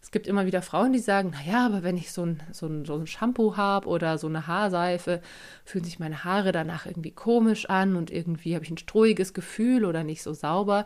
Es 0.01 0.11
gibt 0.11 0.27
immer 0.27 0.45
wieder 0.45 0.61
Frauen, 0.61 0.93
die 0.93 0.99
sagen, 0.99 1.31
naja, 1.31 1.65
aber 1.65 1.83
wenn 1.83 1.97
ich 1.97 2.11
so 2.11 2.25
ein, 2.25 2.41
so 2.53 2.67
ein, 2.67 2.85
so 2.85 2.95
ein 2.95 3.05
Shampoo 3.05 3.57
habe 3.57 3.87
oder 3.87 4.17
so 4.17 4.27
eine 4.27 4.47
Haarseife, 4.47 5.21
fühlen 5.65 5.83
sich 5.83 5.99
meine 5.99 6.23
Haare 6.23 6.51
danach 6.51 6.85
irgendwie 6.85 7.11
komisch 7.11 7.69
an 7.69 7.95
und 7.95 8.09
irgendwie 8.09 8.55
habe 8.55 8.63
ich 8.63 8.71
ein 8.71 8.77
strohiges 8.77 9.33
Gefühl 9.33 9.83
oder 9.83 10.03
nicht 10.03 10.23
so 10.23 10.33
sauber. 10.33 10.85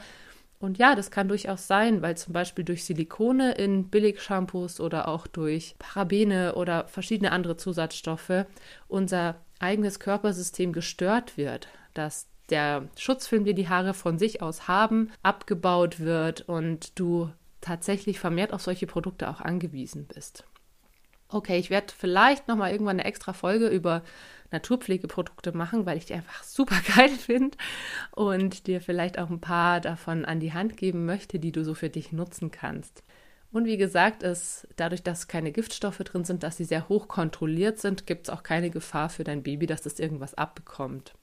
Und 0.59 0.77
ja, 0.77 0.95
das 0.95 1.11
kann 1.11 1.27
durchaus 1.27 1.67
sein, 1.67 2.01
weil 2.01 2.15
zum 2.17 2.33
Beispiel 2.33 2.63
durch 2.63 2.85
Silikone 2.85 3.51
in 3.51 3.89
Billig-Shampoos 3.89 4.79
oder 4.79 5.09
auch 5.09 5.27
durch 5.27 5.75
Parabene 5.77 6.55
oder 6.55 6.87
verschiedene 6.87 7.33
andere 7.33 7.57
Zusatzstoffe 7.57 8.45
unser 8.87 9.35
eigenes 9.59 9.99
Körpersystem 9.99 10.73
gestört 10.73 11.37
wird, 11.37 11.67
dass 11.93 12.27
der 12.49 12.87
Schutzfilm, 12.97 13.45
den 13.45 13.55
die 13.55 13.69
Haare 13.69 13.93
von 13.93 14.19
sich 14.19 14.41
aus 14.41 14.67
haben, 14.67 15.11
abgebaut 15.21 15.99
wird 15.99 16.41
und 16.41 16.97
du 16.99 17.29
tatsächlich 17.61 18.19
vermehrt 18.19 18.53
auf 18.53 18.61
solche 18.61 18.87
Produkte 18.87 19.29
auch 19.29 19.41
angewiesen 19.41 20.05
bist. 20.05 20.45
Okay, 21.29 21.57
ich 21.57 21.69
werde 21.69 21.93
vielleicht 21.97 22.47
noch 22.47 22.55
mal 22.55 22.71
irgendwann 22.71 22.99
eine 22.99 23.05
extra 23.05 23.33
Folge 23.33 23.67
über 23.67 24.03
Naturpflegeprodukte 24.51 25.51
machen, 25.51 25.85
weil 25.85 25.97
ich 25.97 26.05
die 26.05 26.13
einfach 26.13 26.43
super 26.43 26.79
geil 26.95 27.09
finde 27.09 27.57
und 28.11 28.67
dir 28.67 28.81
vielleicht 28.81 29.17
auch 29.17 29.29
ein 29.29 29.41
paar 29.41 29.81
davon 29.81 30.25
an 30.25 30.39
die 30.39 30.53
Hand 30.53 30.77
geben 30.77 31.05
möchte, 31.05 31.39
die 31.39 31.51
du 31.51 31.63
so 31.63 31.73
für 31.73 31.89
dich 31.89 32.11
nutzen 32.11 32.51
kannst. 32.51 33.03
Und 33.51 33.65
wie 33.65 33.77
gesagt, 33.77 34.23
ist 34.23 34.67
dadurch, 34.75 35.03
dass 35.03 35.27
keine 35.27 35.51
Giftstoffe 35.51 35.99
drin 35.99 36.23
sind, 36.23 36.43
dass 36.43 36.57
sie 36.57 36.65
sehr 36.65 36.89
hoch 36.89 37.07
kontrolliert 37.07 37.79
sind, 37.79 38.07
gibt 38.07 38.27
es 38.27 38.33
auch 38.33 38.41
keine 38.41 38.71
Gefahr 38.71 39.09
für 39.09 39.23
dein 39.23 39.43
Baby, 39.43 39.67
dass 39.67 39.85
es 39.85 39.99
irgendwas 39.99 40.33
abbekommt. 40.33 41.13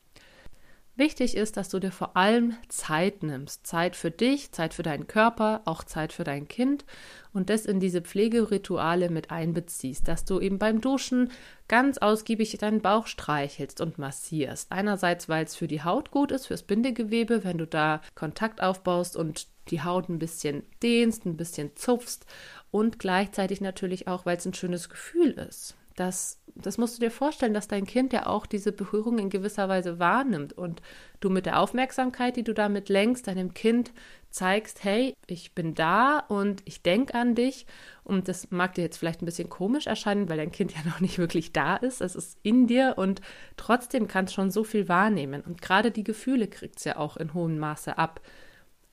Wichtig 1.00 1.34
ist, 1.34 1.56
dass 1.56 1.70
du 1.70 1.78
dir 1.78 1.92
vor 1.92 2.14
allem 2.14 2.58
Zeit 2.68 3.22
nimmst. 3.22 3.66
Zeit 3.66 3.96
für 3.96 4.10
dich, 4.10 4.52
Zeit 4.52 4.74
für 4.74 4.82
deinen 4.82 5.06
Körper, 5.06 5.62
auch 5.64 5.82
Zeit 5.82 6.12
für 6.12 6.24
dein 6.24 6.46
Kind 6.46 6.84
und 7.32 7.48
das 7.48 7.64
in 7.64 7.80
diese 7.80 8.02
Pflegerituale 8.02 9.08
mit 9.08 9.30
einbeziehst, 9.30 10.06
dass 10.06 10.26
du 10.26 10.40
eben 10.40 10.58
beim 10.58 10.82
Duschen 10.82 11.32
ganz 11.68 11.96
ausgiebig 11.96 12.58
deinen 12.58 12.82
Bauch 12.82 13.06
streichelst 13.06 13.80
und 13.80 13.96
massierst. 13.96 14.70
Einerseits, 14.72 15.26
weil 15.26 15.46
es 15.46 15.56
für 15.56 15.68
die 15.68 15.82
Haut 15.82 16.10
gut 16.10 16.32
ist, 16.32 16.48
fürs 16.48 16.64
Bindegewebe, 16.64 17.44
wenn 17.44 17.56
du 17.56 17.66
da 17.66 18.02
Kontakt 18.14 18.62
aufbaust 18.62 19.16
und 19.16 19.46
die 19.68 19.82
Haut 19.82 20.10
ein 20.10 20.18
bisschen 20.18 20.64
dehnst, 20.82 21.24
ein 21.24 21.38
bisschen 21.38 21.74
zupfst 21.76 22.26
und 22.70 22.98
gleichzeitig 22.98 23.62
natürlich 23.62 24.06
auch, 24.06 24.26
weil 24.26 24.36
es 24.36 24.44
ein 24.44 24.52
schönes 24.52 24.90
Gefühl 24.90 25.30
ist. 25.30 25.76
Das, 26.00 26.40
das 26.54 26.78
musst 26.78 26.96
du 26.96 27.00
dir 27.02 27.10
vorstellen, 27.10 27.52
dass 27.52 27.68
dein 27.68 27.84
Kind 27.84 28.14
ja 28.14 28.24
auch 28.24 28.46
diese 28.46 28.72
Berührung 28.72 29.18
in 29.18 29.28
gewisser 29.28 29.68
Weise 29.68 29.98
wahrnimmt 29.98 30.54
und 30.54 30.80
du 31.20 31.28
mit 31.28 31.44
der 31.44 31.60
Aufmerksamkeit, 31.60 32.36
die 32.36 32.42
du 32.42 32.54
damit 32.54 32.88
lenkst, 32.88 33.26
deinem 33.26 33.52
Kind 33.52 33.92
zeigst, 34.30 34.82
hey, 34.82 35.12
ich 35.26 35.54
bin 35.54 35.74
da 35.74 36.20
und 36.20 36.62
ich 36.64 36.80
denke 36.80 37.14
an 37.14 37.34
dich. 37.34 37.66
Und 38.02 38.28
das 38.28 38.50
mag 38.50 38.76
dir 38.76 38.82
jetzt 38.82 38.96
vielleicht 38.96 39.20
ein 39.20 39.26
bisschen 39.26 39.50
komisch 39.50 39.86
erscheinen, 39.86 40.30
weil 40.30 40.38
dein 40.38 40.52
Kind 40.52 40.72
ja 40.74 40.80
noch 40.86 41.00
nicht 41.00 41.18
wirklich 41.18 41.52
da 41.52 41.76
ist. 41.76 42.00
Es 42.00 42.16
ist 42.16 42.38
in 42.42 42.66
dir 42.66 42.94
und 42.96 43.20
trotzdem 43.58 44.08
kannst 44.08 44.32
schon 44.32 44.50
so 44.50 44.64
viel 44.64 44.88
wahrnehmen. 44.88 45.42
Und 45.42 45.60
gerade 45.60 45.90
die 45.90 46.04
Gefühle 46.04 46.48
kriegt 46.48 46.78
es 46.78 46.84
ja 46.84 46.96
auch 46.96 47.18
in 47.18 47.34
hohem 47.34 47.58
Maße 47.58 47.98
ab. 47.98 48.22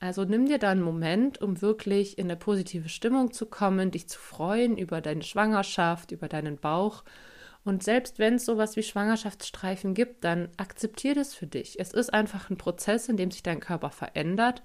Also 0.00 0.24
nimm 0.24 0.46
dir 0.46 0.58
da 0.58 0.70
einen 0.70 0.82
Moment, 0.82 1.40
um 1.40 1.60
wirklich 1.60 2.18
in 2.18 2.26
eine 2.26 2.36
positive 2.36 2.88
Stimmung 2.88 3.32
zu 3.32 3.46
kommen, 3.46 3.90
dich 3.90 4.08
zu 4.08 4.18
freuen 4.18 4.78
über 4.78 5.00
deine 5.00 5.22
Schwangerschaft, 5.22 6.12
über 6.12 6.28
deinen 6.28 6.56
Bauch. 6.56 7.02
Und 7.64 7.82
selbst 7.82 8.18
wenn 8.18 8.34
es 8.34 8.44
sowas 8.44 8.76
wie 8.76 8.82
Schwangerschaftsstreifen 8.84 9.94
gibt, 9.94 10.22
dann 10.24 10.48
akzeptier 10.56 11.14
das 11.14 11.34
für 11.34 11.48
dich. 11.48 11.80
Es 11.80 11.92
ist 11.92 12.14
einfach 12.14 12.48
ein 12.48 12.56
Prozess, 12.56 13.08
in 13.08 13.16
dem 13.16 13.30
sich 13.32 13.42
dein 13.42 13.60
Körper 13.60 13.90
verändert. 13.90 14.62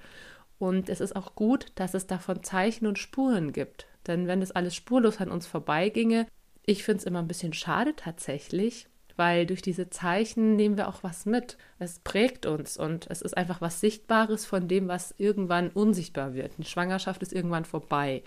Und 0.60 0.88
es 0.88 1.02
ist 1.02 1.16
auch 1.16 1.34
gut, 1.36 1.72
dass 1.76 1.96
es 1.96 2.06
davon 2.06 2.44
Zeichen 2.44 2.86
und 2.86 3.00
Spuren 3.00 3.52
gibt. 3.54 3.88
Denn 4.06 4.28
wenn 4.28 4.40
das 4.40 4.52
alles 4.52 4.76
spurlos 4.76 5.20
an 5.20 5.32
uns 5.32 5.48
vorbeiginge, 5.48 6.28
ich 6.66 6.84
finde 6.84 7.00
es 7.00 7.06
immer 7.06 7.20
ein 7.20 7.28
bisschen 7.28 7.54
schade 7.54 7.96
tatsächlich, 7.96 8.88
weil 9.16 9.46
durch 9.46 9.62
diese 9.62 9.90
Zeichen 9.90 10.56
nehmen 10.56 10.78
wir 10.78 10.88
auch 10.88 11.04
was 11.04 11.26
mit. 11.26 11.58
Es 11.80 12.00
prägt 12.00 12.46
uns 12.46 12.78
und 12.78 13.08
es 13.10 13.22
ist 13.22 13.38
einfach 13.38 13.62
was 13.62 13.80
Sichtbares 13.80 14.46
von 14.46 14.68
dem, 14.68 14.88
was 14.88 15.14
irgendwann 15.18 15.70
unsichtbar 15.70 16.34
wird. 16.34 16.54
Die 16.58 16.66
Schwangerschaft 16.66 17.22
ist 17.22 17.34
irgendwann 17.34 17.66
vorbei. 17.66 18.24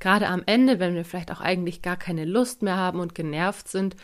Gerade 0.00 0.26
am 0.26 0.42
Ende, 0.46 0.80
wenn 0.80 0.94
wir 0.94 1.04
vielleicht 1.04 1.30
auch 1.30 1.40
eigentlich 1.40 1.80
gar 1.80 1.96
keine 1.96 2.24
Lust 2.24 2.62
mehr 2.62 2.76
haben 2.76 3.00
und 3.00 3.14
genervt 3.14 3.68
sind, 3.68 3.96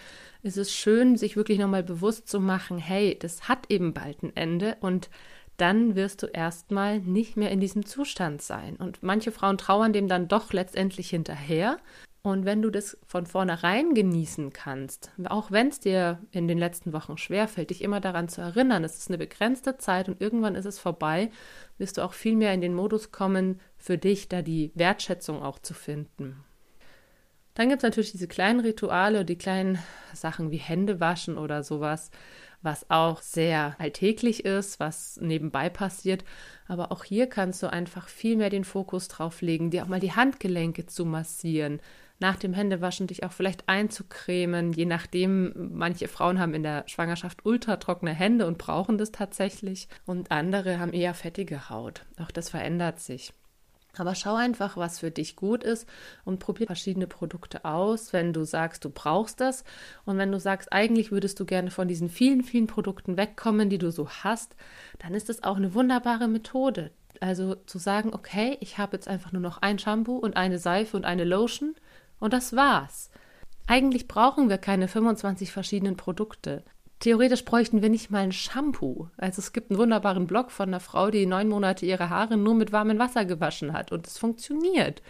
ist 0.42 0.56
es 0.56 0.72
schön, 0.72 1.16
sich 1.16 1.37
wirklich 1.37 1.58
nochmal 1.58 1.82
bewusst 1.82 2.28
zu 2.28 2.40
machen, 2.40 2.78
hey, 2.78 3.18
das 3.18 3.49
hat 3.49 3.70
eben 3.70 3.92
bald 3.92 4.22
ein 4.22 4.34
Ende 4.34 4.76
und 4.80 5.10
dann 5.56 5.94
wirst 5.94 6.22
du 6.22 6.26
erstmal 6.26 7.00
nicht 7.00 7.37
mehr 7.37 7.50
in 7.50 7.60
diesem 7.60 7.84
Zustand 7.84 8.40
sein. 8.40 8.76
Und 8.76 9.02
manche 9.02 9.30
Frauen 9.30 9.58
trauern 9.58 9.92
dem 9.92 10.08
dann 10.08 10.26
doch 10.26 10.54
letztendlich 10.54 11.10
hinterher. 11.10 11.76
Und 12.23 12.45
wenn 12.45 12.61
du 12.61 12.71
das 12.71 12.99
von 13.07 13.25
vornherein 13.25 13.95
genießen 13.95 14.53
kannst, 14.53 15.11
auch 15.25 15.50
wenn 15.50 15.69
es 15.69 15.81
dir 15.81 16.19
in 16.33 16.49
den 16.49 16.59
letzten 16.59 16.93
Wochen 16.93 17.17
schwerfällt, 17.17 17.71
dich 17.71 17.83
immer 17.83 18.00
daran 18.00 18.29
zu 18.29 18.43
erinnern, 18.43 18.85
es 18.85 18.99
ist 18.99 19.09
eine 19.09 19.17
begrenzte 19.17 19.79
Zeit 19.79 20.09
und 20.09 20.21
irgendwann 20.21 20.55
ist 20.55 20.67
es 20.67 20.79
vorbei, 20.79 21.31
wirst 21.79 21.97
du 21.97 22.03
auch 22.03 22.12
viel 22.12 22.37
mehr 22.37 22.53
in 22.53 22.61
den 22.61 22.75
Modus 22.75 23.11
kommen, 23.11 23.59
für 23.79 23.97
dich 23.97 24.29
da 24.29 24.43
die 24.43 24.71
Wertschätzung 24.75 25.43
auch 25.43 25.59
zu 25.61 25.73
finden. 25.73 26.45
Dann 27.55 27.69
gibt 27.69 27.81
es 27.81 27.85
natürlich 27.85 28.12
diese 28.12 28.29
kleinen 28.29 28.61
Rituale, 28.61 29.25
die 29.25 29.37
kleinen 29.37 29.79
Sachen 30.15 30.50
wie 30.50 30.59
Hände 30.59 31.00
waschen 31.00 31.39
oder 31.39 31.62
sowas, 31.62 32.11
was 32.62 32.91
auch 32.91 33.23
sehr 33.23 33.75
alltäglich 33.79 34.45
ist, 34.45 34.79
was 34.79 35.19
nebenbei 35.23 35.71
passiert. 35.71 36.25
Aber 36.69 36.93
auch 36.93 37.05
hier 37.05 37.27
kannst 37.27 37.62
du 37.62 37.73
einfach 37.73 38.09
viel 38.09 38.37
mehr 38.37 38.50
den 38.50 38.65
Fokus 38.65 39.09
drauf 39.09 39.41
legen, 39.41 39.71
dir 39.71 39.85
auch 39.85 39.89
mal 39.89 40.00
die 40.00 40.12
Handgelenke 40.12 40.87
zu 40.87 41.05
massieren, 41.05 41.81
nach 42.21 42.37
dem 42.37 42.53
Händewaschen 42.53 43.07
dich 43.07 43.25
auch 43.25 43.33
vielleicht 43.33 43.69
einzucremen, 43.69 44.73
je 44.73 44.85
nachdem, 44.85 45.53
manche 45.73 46.07
Frauen 46.07 46.39
haben 46.39 46.55
in 46.55 46.62
der 46.62 46.85
Schwangerschaft 46.87 47.45
ultratrockene 47.45 48.12
Hände 48.12 48.47
und 48.47 48.59
brauchen 48.59 48.99
das 48.99 49.11
tatsächlich 49.11 49.89
und 50.07 50.31
andere 50.31 50.79
haben 50.79 50.93
eher 50.93 51.15
fettige 51.15 51.71
Haut. 51.71 52.05
Auch 52.19 52.31
das 52.31 52.50
verändert 52.50 53.00
sich. 53.00 53.33
Aber 53.97 54.15
schau 54.15 54.37
einfach, 54.37 54.77
was 54.77 55.00
für 55.00 55.11
dich 55.11 55.35
gut 55.35 55.65
ist 55.65 55.89
und 56.25 56.39
probier 56.39 56.67
verschiedene 56.67 57.07
Produkte 57.07 57.65
aus, 57.65 58.12
wenn 58.12 58.33
du 58.33 58.45
sagst, 58.45 58.85
du 58.85 58.91
brauchst 58.91 59.41
das. 59.41 59.65
Und 60.05 60.17
wenn 60.17 60.31
du 60.31 60.39
sagst, 60.39 60.73
eigentlich 60.73 61.11
würdest 61.11 61.41
du 61.41 61.45
gerne 61.45 61.71
von 61.71 61.89
diesen 61.89 62.09
vielen, 62.09 62.45
vielen 62.45 62.69
Produkten 62.69 63.17
wegkommen, 63.17 63.69
die 63.69 63.79
du 63.79 63.91
so 63.91 64.09
hast, 64.09 64.55
dann 65.00 65.15
ist 65.15 65.29
das 65.29 65.43
auch 65.43 65.57
eine 65.57 65.75
wunderbare 65.75 66.29
Methode. 66.29 66.93
Also 67.19 67.57
zu 67.67 67.79
sagen, 67.79 68.15
okay, 68.15 68.57
ich 68.61 68.79
habe 68.79 68.97
jetzt 68.97 69.09
einfach 69.09 69.33
nur 69.33 69.43
noch 69.43 69.59
ein 69.59 69.79
Shampoo 69.79 70.17
und 70.17 70.37
eine 70.37 70.59
Seife 70.59 70.97
und 70.97 71.05
eine 71.05 71.25
Lotion 71.25 71.75
und 72.21 72.33
das 72.33 72.55
war's. 72.55 73.11
Eigentlich 73.67 74.09
brauchen 74.09 74.49
wir 74.49 74.59
keine 74.59 74.89
25 74.89 75.53
verschiedenen 75.53 75.97
Produkte. 75.97 76.65
Theoretisch 77.00 77.45
bräuchten 77.45 77.83
wir 77.83 77.89
nicht 77.89 78.11
mal 78.11 78.19
ein 78.19 78.33
Shampoo. 78.33 79.09
Also 79.17 79.41
es 79.41 79.53
gibt 79.53 79.71
einen 79.71 79.79
wunderbaren 79.79 80.27
Blog 80.27 80.50
von 80.50 80.69
einer 80.69 80.81
Frau, 80.81 81.11
die 81.11 81.25
neun 81.25 81.49
Monate 81.49 81.87
ihre 81.87 82.11
Haare 82.11 82.37
nur 82.37 82.55
mit 82.55 82.73
warmem 82.73 82.99
Wasser 82.99 83.25
gewaschen 83.25 83.73
hat 83.73 83.91
und 83.91 84.07
es 84.07 84.19
funktioniert. 84.19 85.03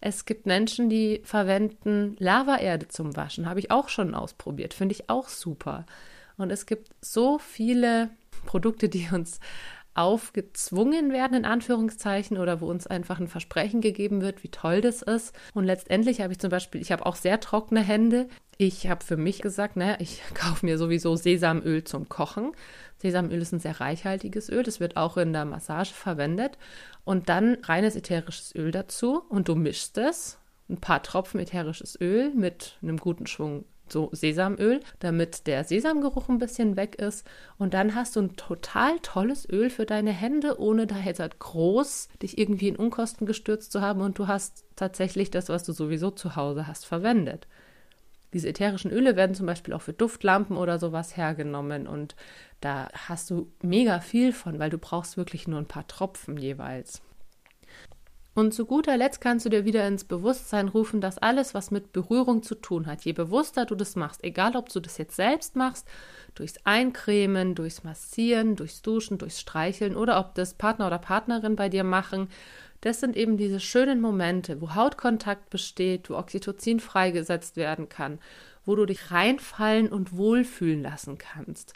Es 0.00 0.26
gibt 0.26 0.46
Menschen, 0.46 0.88
die 0.88 1.20
verwenden 1.24 2.14
Lavaerde 2.20 2.86
zum 2.86 3.16
Waschen. 3.16 3.48
Habe 3.48 3.58
ich 3.58 3.72
auch 3.72 3.88
schon 3.88 4.14
ausprobiert. 4.14 4.74
Finde 4.74 4.94
ich 4.94 5.10
auch 5.10 5.28
super. 5.28 5.86
Und 6.36 6.52
es 6.52 6.66
gibt 6.66 6.92
so 7.00 7.38
viele 7.38 8.10
Produkte, 8.46 8.88
die 8.88 9.08
uns 9.12 9.40
aufgezwungen 9.94 11.12
werden, 11.12 11.38
in 11.38 11.44
Anführungszeichen, 11.44 12.38
oder 12.38 12.60
wo 12.60 12.66
uns 12.66 12.86
einfach 12.86 13.18
ein 13.18 13.28
Versprechen 13.28 13.80
gegeben 13.80 14.20
wird, 14.20 14.44
wie 14.44 14.50
toll 14.50 14.80
das 14.80 15.02
ist. 15.02 15.34
Und 15.54 15.64
letztendlich 15.64 16.20
habe 16.20 16.32
ich 16.32 16.38
zum 16.38 16.50
Beispiel, 16.50 16.80
ich 16.80 16.92
habe 16.92 17.04
auch 17.04 17.16
sehr 17.16 17.40
trockene 17.40 17.80
Hände. 17.80 18.28
Ich 18.56 18.88
habe 18.88 19.04
für 19.04 19.16
mich 19.16 19.40
gesagt, 19.40 19.76
naja, 19.76 19.96
ich 19.98 20.22
kaufe 20.34 20.64
mir 20.64 20.78
sowieso 20.78 21.16
Sesamöl 21.16 21.84
zum 21.84 22.08
Kochen. 22.08 22.52
Sesamöl 22.98 23.40
ist 23.40 23.52
ein 23.52 23.60
sehr 23.60 23.80
reichhaltiges 23.80 24.48
Öl, 24.48 24.62
das 24.62 24.80
wird 24.80 24.96
auch 24.96 25.16
in 25.16 25.32
der 25.32 25.44
Massage 25.44 25.94
verwendet. 25.94 26.58
Und 27.04 27.28
dann 27.28 27.58
reines 27.62 27.96
ätherisches 27.96 28.54
Öl 28.54 28.70
dazu 28.70 29.22
und 29.28 29.48
du 29.48 29.54
mischst 29.54 29.98
es. 29.98 30.38
Ein 30.68 30.78
paar 30.78 31.02
Tropfen 31.02 31.40
ätherisches 31.40 31.98
Öl 32.00 32.34
mit 32.34 32.76
einem 32.82 32.98
guten 32.98 33.26
Schwung 33.26 33.64
so 33.92 34.10
Sesamöl, 34.12 34.80
damit 34.98 35.46
der 35.46 35.64
Sesamgeruch 35.64 36.28
ein 36.28 36.38
bisschen 36.38 36.76
weg 36.76 36.96
ist. 36.96 37.26
Und 37.58 37.74
dann 37.74 37.94
hast 37.94 38.16
du 38.16 38.20
ein 38.20 38.36
total 38.36 38.98
tolles 39.00 39.48
Öl 39.48 39.70
für 39.70 39.86
deine 39.86 40.12
Hände, 40.12 40.60
ohne 40.60 40.86
da 40.86 40.96
jetzt 40.98 41.20
halt 41.20 41.38
groß 41.38 42.08
dich 42.22 42.38
irgendwie 42.38 42.68
in 42.68 42.76
Unkosten 42.76 43.26
gestürzt 43.26 43.72
zu 43.72 43.80
haben. 43.80 44.00
Und 44.00 44.18
du 44.18 44.26
hast 44.26 44.64
tatsächlich 44.76 45.30
das, 45.30 45.48
was 45.48 45.64
du 45.64 45.72
sowieso 45.72 46.10
zu 46.10 46.36
Hause 46.36 46.66
hast, 46.66 46.86
verwendet. 46.86 47.46
Diese 48.34 48.48
ätherischen 48.48 48.90
Öle 48.90 49.16
werden 49.16 49.34
zum 49.34 49.46
Beispiel 49.46 49.72
auch 49.72 49.80
für 49.80 49.94
Duftlampen 49.94 50.56
oder 50.56 50.78
sowas 50.78 51.16
hergenommen 51.16 51.86
und 51.86 52.14
da 52.60 52.88
hast 52.92 53.30
du 53.30 53.50
mega 53.62 54.00
viel 54.00 54.32
von, 54.32 54.58
weil 54.58 54.68
du 54.68 54.76
brauchst 54.76 55.16
wirklich 55.16 55.48
nur 55.48 55.58
ein 55.58 55.66
paar 55.66 55.86
Tropfen 55.86 56.36
jeweils. 56.36 57.00
Und 58.38 58.54
zu 58.54 58.66
guter 58.66 58.96
Letzt 58.96 59.20
kannst 59.20 59.46
du 59.46 59.50
dir 59.50 59.64
wieder 59.64 59.84
ins 59.88 60.04
Bewusstsein 60.04 60.68
rufen, 60.68 61.00
dass 61.00 61.18
alles, 61.18 61.54
was 61.54 61.72
mit 61.72 61.92
Berührung 61.92 62.44
zu 62.44 62.54
tun 62.54 62.86
hat, 62.86 63.04
je 63.04 63.12
bewusster 63.12 63.66
du 63.66 63.74
das 63.74 63.96
machst, 63.96 64.22
egal 64.22 64.54
ob 64.54 64.68
du 64.68 64.78
das 64.78 64.96
jetzt 64.96 65.16
selbst 65.16 65.56
machst, 65.56 65.88
durchs 66.36 66.54
Eincremen, 66.62 67.56
durchs 67.56 67.82
Massieren, 67.82 68.54
durchs 68.54 68.80
Duschen, 68.80 69.18
durchs 69.18 69.40
Streicheln 69.40 69.96
oder 69.96 70.20
ob 70.20 70.36
das 70.36 70.54
Partner 70.54 70.86
oder 70.86 71.00
Partnerin 71.00 71.56
bei 71.56 71.68
dir 71.68 71.82
machen, 71.82 72.28
das 72.80 73.00
sind 73.00 73.16
eben 73.16 73.38
diese 73.38 73.58
schönen 73.58 74.00
Momente, 74.00 74.60
wo 74.60 74.76
Hautkontakt 74.76 75.50
besteht, 75.50 76.08
wo 76.08 76.14
Oxytocin 76.14 76.78
freigesetzt 76.78 77.56
werden 77.56 77.88
kann, 77.88 78.20
wo 78.64 78.76
du 78.76 78.86
dich 78.86 79.10
reinfallen 79.10 79.88
und 79.88 80.16
wohlfühlen 80.16 80.84
lassen 80.84 81.18
kannst. 81.18 81.72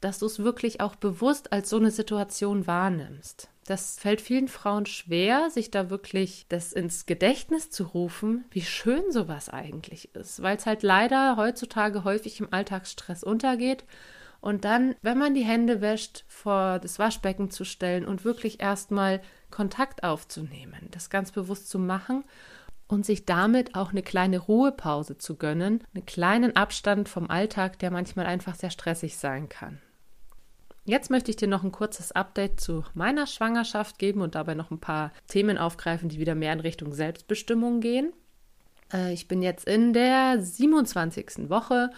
Dass 0.00 0.18
du 0.18 0.26
es 0.26 0.38
wirklich 0.38 0.80
auch 0.80 0.96
bewusst 0.96 1.52
als 1.52 1.70
so 1.70 1.76
eine 1.76 1.90
Situation 1.90 2.66
wahrnimmst. 2.66 3.48
Das 3.66 4.00
fällt 4.00 4.20
vielen 4.20 4.48
Frauen 4.48 4.84
schwer, 4.86 5.48
sich 5.50 5.70
da 5.70 5.90
wirklich 5.90 6.46
das 6.48 6.72
ins 6.72 7.06
Gedächtnis 7.06 7.70
zu 7.70 7.84
rufen, 7.84 8.44
wie 8.50 8.62
schön 8.62 9.12
sowas 9.12 9.48
eigentlich 9.48 10.12
ist, 10.14 10.42
weil 10.42 10.56
es 10.56 10.66
halt 10.66 10.82
leider 10.82 11.36
heutzutage 11.36 12.02
häufig 12.02 12.40
im 12.40 12.52
Alltagsstress 12.52 13.22
untergeht. 13.22 13.84
Und 14.40 14.64
dann, 14.64 14.96
wenn 15.02 15.18
man 15.18 15.34
die 15.34 15.44
Hände 15.44 15.80
wäscht, 15.80 16.24
vor 16.26 16.78
das 16.78 16.98
Waschbecken 16.98 17.50
zu 17.50 17.64
stellen 17.64 18.06
und 18.06 18.24
wirklich 18.24 18.60
erstmal 18.60 19.20
Kontakt 19.50 20.02
aufzunehmen, 20.02 20.88
das 20.90 21.10
ganz 21.10 21.30
bewusst 21.30 21.68
zu 21.68 21.78
machen 21.78 22.24
und 22.88 23.06
sich 23.06 23.24
damit 23.24 23.76
auch 23.76 23.90
eine 23.90 24.02
kleine 24.02 24.38
Ruhepause 24.38 25.18
zu 25.18 25.36
gönnen, 25.36 25.84
einen 25.94 26.06
kleinen 26.06 26.56
Abstand 26.56 27.08
vom 27.08 27.30
Alltag, 27.30 27.78
der 27.78 27.90
manchmal 27.90 28.26
einfach 28.26 28.54
sehr 28.54 28.70
stressig 28.70 29.16
sein 29.16 29.48
kann. 29.48 29.80
Jetzt 30.84 31.10
möchte 31.10 31.30
ich 31.30 31.36
dir 31.36 31.48
noch 31.48 31.62
ein 31.62 31.72
kurzes 31.72 32.12
Update 32.12 32.60
zu 32.60 32.84
meiner 32.94 33.26
Schwangerschaft 33.26 33.98
geben 33.98 34.22
und 34.22 34.34
dabei 34.34 34.54
noch 34.54 34.70
ein 34.70 34.80
paar 34.80 35.12
Themen 35.28 35.58
aufgreifen, 35.58 36.08
die 36.08 36.18
wieder 36.18 36.34
mehr 36.34 36.52
in 36.52 36.60
Richtung 36.60 36.92
Selbstbestimmung 36.92 37.80
gehen. 37.80 38.12
Äh, 38.92 39.12
ich 39.12 39.28
bin 39.28 39.42
jetzt 39.42 39.66
in 39.66 39.92
der 39.92 40.40
27. 40.40 41.48
Woche 41.48 41.90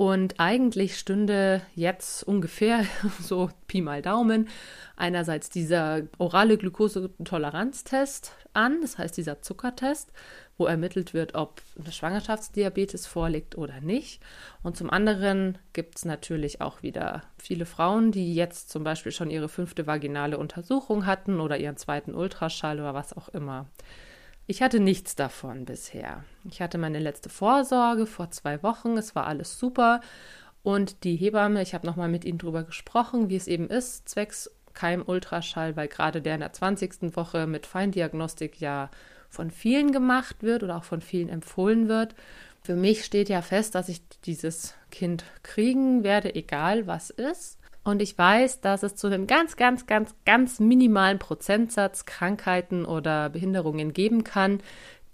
und 0.00 0.40
eigentlich 0.40 0.96
stünde 0.98 1.60
jetzt 1.74 2.22
ungefähr 2.22 2.86
so 3.20 3.50
Pi 3.66 3.82
mal 3.82 4.00
Daumen 4.00 4.48
einerseits 4.96 5.50
dieser 5.50 6.04
orale 6.16 6.56
Glukosetoleranztest 6.56 8.32
an, 8.54 8.80
das 8.80 8.96
heißt 8.96 9.18
dieser 9.18 9.42
Zuckertest, 9.42 10.10
wo 10.56 10.64
ermittelt 10.64 11.12
wird, 11.12 11.34
ob 11.34 11.60
eine 11.78 11.92
Schwangerschaftsdiabetes 11.92 13.06
vorliegt 13.06 13.58
oder 13.58 13.82
nicht. 13.82 14.22
Und 14.62 14.74
zum 14.74 14.88
anderen 14.88 15.58
gibt 15.74 15.98
es 15.98 16.06
natürlich 16.06 16.62
auch 16.62 16.82
wieder 16.82 17.20
viele 17.36 17.66
Frauen, 17.66 18.10
die 18.10 18.34
jetzt 18.34 18.70
zum 18.70 18.82
Beispiel 18.82 19.12
schon 19.12 19.30
ihre 19.30 19.50
fünfte 19.50 19.86
vaginale 19.86 20.38
Untersuchung 20.38 21.04
hatten 21.04 21.40
oder 21.40 21.58
ihren 21.58 21.76
zweiten 21.76 22.14
Ultraschall 22.14 22.80
oder 22.80 22.94
was 22.94 23.14
auch 23.14 23.28
immer. 23.28 23.66
Ich 24.50 24.62
hatte 24.62 24.80
nichts 24.80 25.14
davon 25.14 25.64
bisher. 25.64 26.24
Ich 26.50 26.60
hatte 26.60 26.76
meine 26.76 26.98
letzte 26.98 27.28
Vorsorge 27.28 28.04
vor 28.04 28.32
zwei 28.32 28.64
Wochen. 28.64 28.96
Es 28.96 29.14
war 29.14 29.28
alles 29.28 29.60
super. 29.60 30.00
Und 30.64 31.04
die 31.04 31.14
Hebamme, 31.14 31.62
ich 31.62 31.72
habe 31.72 31.86
nochmal 31.86 32.08
mit 32.08 32.24
ihnen 32.24 32.38
drüber 32.38 32.64
gesprochen, 32.64 33.28
wie 33.28 33.36
es 33.36 33.46
eben 33.46 33.68
ist, 33.68 34.08
zwecks 34.08 34.50
Keimultraschall, 34.74 35.76
weil 35.76 35.86
gerade 35.86 36.20
der 36.20 36.34
in 36.34 36.40
der 36.40 36.52
20. 36.52 37.14
Woche 37.14 37.46
mit 37.46 37.64
Feindiagnostik 37.64 38.60
ja 38.60 38.90
von 39.28 39.52
vielen 39.52 39.92
gemacht 39.92 40.42
wird 40.42 40.64
oder 40.64 40.78
auch 40.78 40.84
von 40.84 41.00
vielen 41.00 41.28
empfohlen 41.28 41.86
wird. 41.86 42.16
Für 42.60 42.74
mich 42.74 43.04
steht 43.04 43.28
ja 43.28 43.42
fest, 43.42 43.76
dass 43.76 43.88
ich 43.88 44.02
dieses 44.24 44.74
Kind 44.90 45.22
kriegen 45.44 46.02
werde, 46.02 46.34
egal 46.34 46.88
was 46.88 47.10
ist. 47.10 47.59
Und 47.90 48.00
ich 48.00 48.16
weiß, 48.16 48.60
dass 48.60 48.84
es 48.84 48.94
zu 48.94 49.08
einem 49.08 49.26
ganz, 49.26 49.56
ganz, 49.56 49.86
ganz, 49.86 50.14
ganz 50.24 50.60
minimalen 50.60 51.18
Prozentsatz 51.18 52.04
Krankheiten 52.04 52.84
oder 52.84 53.30
Behinderungen 53.30 53.92
geben 53.92 54.22
kann, 54.22 54.62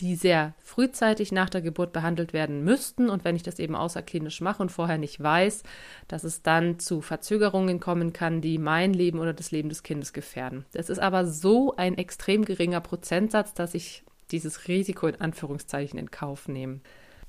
die 0.01 0.15
sehr 0.15 0.53
frühzeitig 0.59 1.33
nach 1.33 1.49
der 1.49 1.63
Geburt 1.63 1.95
behandelt 1.95 2.35
werden 2.35 2.63
müssten. 2.65 3.09
Und 3.09 3.25
wenn 3.25 3.35
ich 3.35 3.43
das 3.43 3.59
eben 3.59 3.75
außerklinisch 3.75 4.43
mache 4.43 4.63
und 4.63 4.71
vorher 4.71 4.99
nicht 4.99 5.23
weiß, 5.23 5.63
dass 6.07 6.23
es 6.23 6.43
dann 6.43 6.79
zu 6.79 7.01
Verzögerungen 7.01 7.81
kommen 7.81 8.13
kann, 8.13 8.43
die 8.43 8.59
mein 8.59 8.93
Leben 8.93 9.21
oder 9.21 9.33
das 9.33 9.53
Leben 9.53 9.71
des 9.71 9.83
Kindes 9.83 10.13
gefährden. 10.13 10.67
Das 10.75 10.91
ist 10.91 10.99
aber 10.99 11.27
so 11.27 11.75
ein 11.77 11.97
extrem 11.97 12.45
geringer 12.45 12.83
Prozentsatz, 12.83 13.55
dass 13.55 13.73
ich 13.73 14.05
dieses 14.31 14.69
Risiko 14.69 15.07
in 15.07 15.19
Anführungszeichen 15.19 15.99
in 15.99 16.11
Kauf 16.11 16.47
nehme. 16.47 16.81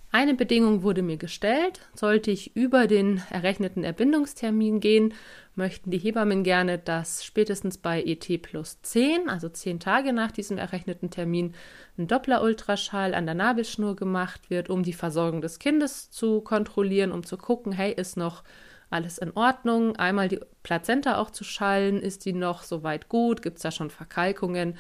Eine 0.10 0.36
Bedingung 0.36 0.84
wurde 0.84 1.02
mir 1.02 1.18
gestellt, 1.18 1.82
sollte 1.94 2.32
ich 2.32 2.56
über 2.56 2.88
den 2.88 3.22
errechneten 3.30 3.84
Erbindungstermin 3.84 4.80
gehen, 4.80 5.14
möchten 5.56 5.92
die 5.92 5.98
Hebammen 5.98 6.44
gerne, 6.44 6.78
dass 6.78 7.26
spätestens 7.26 7.78
bei 7.78 8.02
ET 8.04 8.42
plus 8.42 8.82
10, 8.84 9.28
also 9.28 9.50
10 9.50 9.82
Tage 9.82 10.14
nach 10.14 10.32
diesem 10.32 10.58
errechneten 10.58 11.10
Termin, 11.10 11.54
ein 11.98 12.08
Doppler-Ultraschall 12.08 13.14
an 13.14 13.26
der 13.26 13.36
Nabelschnur 13.36 13.98
gemacht 13.98 14.50
wird, 14.50 14.70
um 14.70 14.84
die 14.84 14.94
Versorgung 14.94 15.42
des 15.42 15.60
Kindes 15.60 16.10
zu 16.10 16.40
kontrollieren, 16.40 17.12
um 17.12 17.26
zu 17.26 17.38
gucken, 17.38 17.74
hey, 17.74 17.92
ist 17.92 18.16
noch 18.16 18.44
alles 18.90 19.18
in 19.18 19.32
Ordnung? 19.32 19.98
Einmal 19.98 20.30
die 20.30 20.40
Plazenta 20.64 21.18
auch 21.18 21.32
zu 21.32 21.44
schallen, 21.44 22.02
ist 22.02 22.24
die 22.24 22.34
noch 22.34 22.64
soweit 22.64 23.10
gut? 23.10 23.42
Gibt 23.42 23.58
es 23.58 23.64
da 23.64 23.72
schon 23.72 23.90
Verkalkungen? 23.90 24.78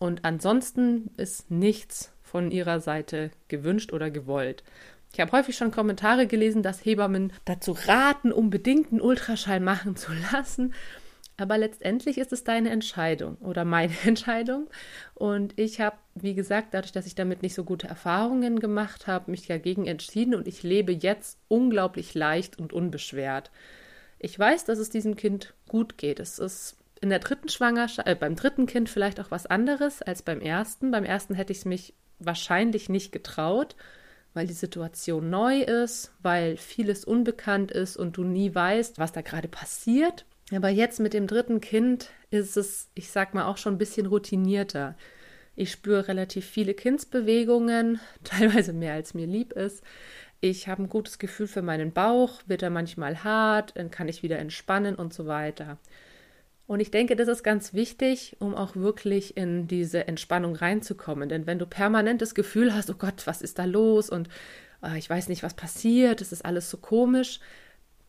Und 0.00 0.24
ansonsten 0.24 1.10
ist 1.16 1.50
nichts 1.52 2.12
von 2.26 2.50
ihrer 2.50 2.80
Seite 2.80 3.30
gewünscht 3.48 3.92
oder 3.92 4.10
gewollt. 4.10 4.64
Ich 5.12 5.20
habe 5.20 5.32
häufig 5.32 5.56
schon 5.56 5.70
Kommentare 5.70 6.26
gelesen, 6.26 6.62
dass 6.62 6.84
Hebammen 6.84 7.32
dazu 7.44 7.76
raten, 7.86 8.32
unbedingt 8.32 8.90
einen 8.92 9.00
Ultraschall 9.00 9.60
machen 9.60 9.96
zu 9.96 10.12
lassen. 10.32 10.74
Aber 11.38 11.58
letztendlich 11.58 12.18
ist 12.18 12.32
es 12.32 12.44
deine 12.44 12.70
Entscheidung 12.70 13.36
oder 13.36 13.64
meine 13.64 13.94
Entscheidung. 14.04 14.68
Und 15.14 15.58
ich 15.58 15.80
habe, 15.80 15.96
wie 16.14 16.34
gesagt, 16.34 16.74
dadurch, 16.74 16.92
dass 16.92 17.06
ich 17.06 17.14
damit 17.14 17.42
nicht 17.42 17.54
so 17.54 17.64
gute 17.64 17.86
Erfahrungen 17.86 18.58
gemacht 18.58 19.06
habe, 19.06 19.30
mich 19.30 19.46
dagegen 19.46 19.86
entschieden 19.86 20.34
und 20.34 20.48
ich 20.48 20.62
lebe 20.62 20.92
jetzt 20.92 21.38
unglaublich 21.48 22.14
leicht 22.14 22.58
und 22.58 22.72
unbeschwert. 22.72 23.50
Ich 24.18 24.38
weiß, 24.38 24.64
dass 24.64 24.78
es 24.78 24.90
diesem 24.90 25.16
Kind 25.16 25.54
gut 25.68 25.98
geht. 25.98 26.20
Es 26.20 26.38
ist 26.38 26.76
in 27.00 27.10
der 27.10 27.18
dritten 27.18 27.50
Schwangerschaft, 27.50 28.08
äh, 28.08 28.14
beim 28.14 28.34
dritten 28.34 28.66
Kind 28.66 28.88
vielleicht 28.88 29.20
auch 29.20 29.30
was 29.30 29.46
anderes 29.46 30.00
als 30.02 30.22
beim 30.22 30.40
ersten. 30.40 30.90
Beim 30.90 31.04
ersten 31.04 31.34
hätte 31.34 31.52
ich 31.52 31.58
es 31.58 31.64
mich 31.66 31.94
wahrscheinlich 32.18 32.88
nicht 32.88 33.12
getraut, 33.12 33.76
weil 34.34 34.46
die 34.46 34.52
Situation 34.52 35.30
neu 35.30 35.60
ist, 35.60 36.12
weil 36.22 36.56
vieles 36.56 37.04
unbekannt 37.04 37.70
ist 37.70 37.96
und 37.96 38.16
du 38.16 38.24
nie 38.24 38.54
weißt, 38.54 38.98
was 38.98 39.12
da 39.12 39.22
gerade 39.22 39.48
passiert. 39.48 40.26
Aber 40.54 40.68
jetzt 40.68 41.00
mit 41.00 41.14
dem 41.14 41.26
dritten 41.26 41.60
Kind 41.60 42.10
ist 42.30 42.56
es, 42.56 42.88
ich 42.94 43.10
sag 43.10 43.34
mal, 43.34 43.46
auch 43.46 43.56
schon 43.56 43.74
ein 43.74 43.78
bisschen 43.78 44.06
routinierter. 44.06 44.96
Ich 45.56 45.72
spüre 45.72 46.06
relativ 46.06 46.44
viele 46.46 46.74
Kindsbewegungen, 46.74 47.98
teilweise 48.24 48.72
mehr 48.72 48.92
als 48.92 49.14
mir 49.14 49.26
lieb 49.26 49.52
ist. 49.52 49.82
Ich 50.40 50.68
habe 50.68 50.82
ein 50.82 50.88
gutes 50.88 51.18
Gefühl 51.18 51.48
für 51.48 51.62
meinen 51.62 51.92
Bauch, 51.92 52.42
wird 52.46 52.62
er 52.62 52.70
manchmal 52.70 53.24
hart, 53.24 53.72
dann 53.76 53.90
kann 53.90 54.06
ich 54.06 54.22
wieder 54.22 54.38
entspannen 54.38 54.94
und 54.94 55.14
so 55.14 55.26
weiter. 55.26 55.78
Und 56.66 56.80
ich 56.80 56.90
denke, 56.90 57.14
das 57.14 57.28
ist 57.28 57.44
ganz 57.44 57.74
wichtig, 57.74 58.36
um 58.40 58.54
auch 58.54 58.74
wirklich 58.74 59.36
in 59.36 59.68
diese 59.68 60.08
Entspannung 60.08 60.56
reinzukommen. 60.56 61.28
Denn 61.28 61.46
wenn 61.46 61.60
du 61.60 61.66
permanent 61.66 62.20
das 62.22 62.34
Gefühl 62.34 62.74
hast, 62.74 62.90
oh 62.90 62.96
Gott, 62.98 63.26
was 63.26 63.40
ist 63.40 63.58
da 63.58 63.64
los 63.64 64.10
und 64.10 64.28
äh, 64.82 64.98
ich 64.98 65.08
weiß 65.08 65.28
nicht, 65.28 65.42
was 65.42 65.54
passiert, 65.54 66.20
es 66.20 66.32
ist 66.32 66.44
alles 66.44 66.68
so 66.68 66.78
komisch, 66.78 67.40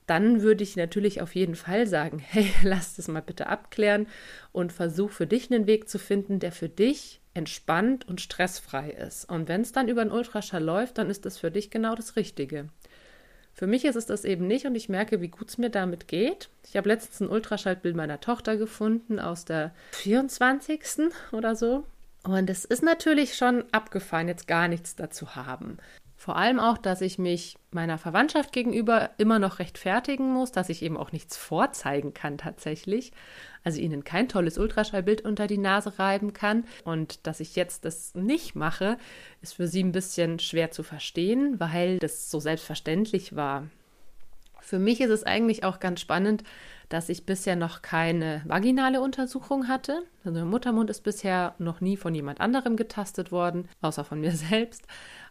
dann 0.08 0.42
würde 0.42 0.64
ich 0.64 0.76
natürlich 0.76 1.22
auf 1.22 1.36
jeden 1.36 1.56
Fall 1.56 1.86
sagen, 1.86 2.18
hey, 2.26 2.52
lass 2.64 2.96
das 2.96 3.08
mal 3.08 3.22
bitte 3.22 3.48
abklären 3.48 4.08
und 4.52 4.74
versuch 4.74 5.12
für 5.12 5.28
dich 5.28 5.52
einen 5.52 5.68
Weg 5.68 5.88
zu 5.88 6.00
finden, 6.00 6.40
der 6.40 6.52
für 6.52 6.70
dich 6.70 7.22
entspannt 7.36 8.08
und 8.08 8.22
stressfrei 8.22 8.90
ist. 8.90 9.30
Und 9.30 9.48
wenn 9.48 9.62
es 9.62 9.72
dann 9.72 9.88
über 9.88 10.02
einen 10.02 10.12
Ultraschall 10.12 10.64
läuft, 10.64 10.98
dann 10.98 11.12
ist 11.12 11.26
das 11.26 11.38
für 11.38 11.52
dich 11.52 11.70
genau 11.70 11.94
das 11.94 12.16
Richtige. 12.16 12.70
Für 13.58 13.66
mich 13.66 13.86
ist 13.86 13.96
es 13.96 14.06
das 14.06 14.24
eben 14.24 14.46
nicht 14.46 14.68
und 14.68 14.76
ich 14.76 14.88
merke, 14.88 15.20
wie 15.20 15.30
gut 15.30 15.50
es 15.50 15.58
mir 15.58 15.72
damit 15.72 16.08
geht. 16.08 16.50
Ich 16.70 16.78
habe 16.78 16.90
letztens 16.90 17.22
ein 17.22 17.30
Ultraschallbild 17.30 17.96
meiner 17.96 18.20
Tochter 18.20 18.56
gefunden 18.56 19.20
aus 19.20 19.46
der 19.46 19.74
24. 19.94 21.10
oder 21.32 21.56
so. 21.56 21.84
Und 22.24 22.52
es 22.52 22.66
ist 22.66 22.84
natürlich 22.84 23.36
schon 23.36 23.64
abgefahren, 23.72 24.28
jetzt 24.28 24.48
gar 24.48 24.68
nichts 24.68 24.96
dazu 24.96 25.36
haben. 25.36 25.78
Vor 26.20 26.36
allem 26.36 26.60
auch, 26.60 26.80
dass 26.80 27.02
ich 27.02 27.20
mich 27.20 27.58
meiner 27.70 28.00
Verwandtschaft 28.00 28.52
gegenüber 28.52 29.12
immer 29.20 29.38
noch 29.38 29.60
rechtfertigen 29.60 30.34
muss, 30.34 30.52
dass 30.52 30.70
ich 30.70 30.82
eben 30.82 30.98
auch 30.98 31.12
nichts 31.12 31.38
vorzeigen 31.38 32.16
kann 32.16 32.40
tatsächlich. 32.40 33.12
Also 33.64 33.80
ihnen 33.80 34.04
kein 34.04 34.28
tolles 34.28 34.58
Ultraschallbild 34.58 35.22
unter 35.22 35.46
die 35.46 35.60
Nase 35.60 36.00
reiben 36.00 36.34
kann. 36.34 36.66
Und 36.84 37.28
dass 37.28 37.40
ich 37.40 37.56
jetzt 37.56 37.86
das 37.86 38.16
nicht 38.16 38.56
mache, 38.56 38.98
ist 39.44 39.54
für 39.54 39.68
sie 39.68 39.84
ein 39.84 39.92
bisschen 39.92 40.40
schwer 40.40 40.72
zu 40.72 40.82
verstehen, 40.82 41.60
weil 41.60 42.00
das 42.00 42.32
so 42.32 42.40
selbstverständlich 42.40 43.36
war. 43.36 43.68
Für 44.60 44.80
mich 44.80 45.00
ist 45.02 45.12
es 45.12 45.24
eigentlich 45.24 45.64
auch 45.64 45.80
ganz 45.80 46.02
spannend, 46.02 46.44
dass 46.90 47.10
ich 47.10 47.26
bisher 47.26 47.56
noch 47.56 47.84
keine 47.84 48.42
vaginale 48.46 49.02
Untersuchung 49.02 49.68
hatte. 49.68 50.02
Also 50.24 50.36
der 50.36 50.46
Muttermund 50.46 50.90
ist 50.90 51.04
bisher 51.04 51.54
noch 51.60 51.80
nie 51.80 51.96
von 51.96 52.16
jemand 52.16 52.42
anderem 52.42 52.76
getastet 52.76 53.32
worden, 53.32 53.70
außer 53.82 54.04
von 54.04 54.20
mir 54.20 54.32
selbst. 54.36 54.88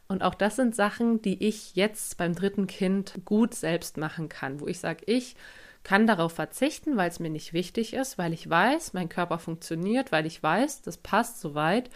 Und 0.08 0.22
auch 0.22 0.34
das 0.34 0.56
sind 0.56 0.74
Sachen, 0.74 1.20
die 1.20 1.44
ich 1.44 1.74
jetzt 1.74 2.16
beim 2.16 2.34
dritten 2.34 2.66
Kind 2.66 3.14
gut 3.24 3.54
selbst 3.54 3.96
machen 3.96 4.28
kann, 4.28 4.60
wo 4.60 4.66
ich 4.66 4.78
sage, 4.78 5.04
ich 5.06 5.34
kann 5.82 6.06
darauf 6.06 6.32
verzichten, 6.32 6.96
weil 6.96 7.08
es 7.08 7.20
mir 7.20 7.30
nicht 7.30 7.52
wichtig 7.52 7.94
ist, 7.94 8.18
weil 8.18 8.32
ich 8.32 8.48
weiß, 8.48 8.92
mein 8.92 9.08
Körper 9.08 9.38
funktioniert, 9.38 10.12
weil 10.12 10.26
ich 10.26 10.42
weiß, 10.42 10.82
das 10.82 10.96
passt 10.96 11.40
soweit. 11.40 11.90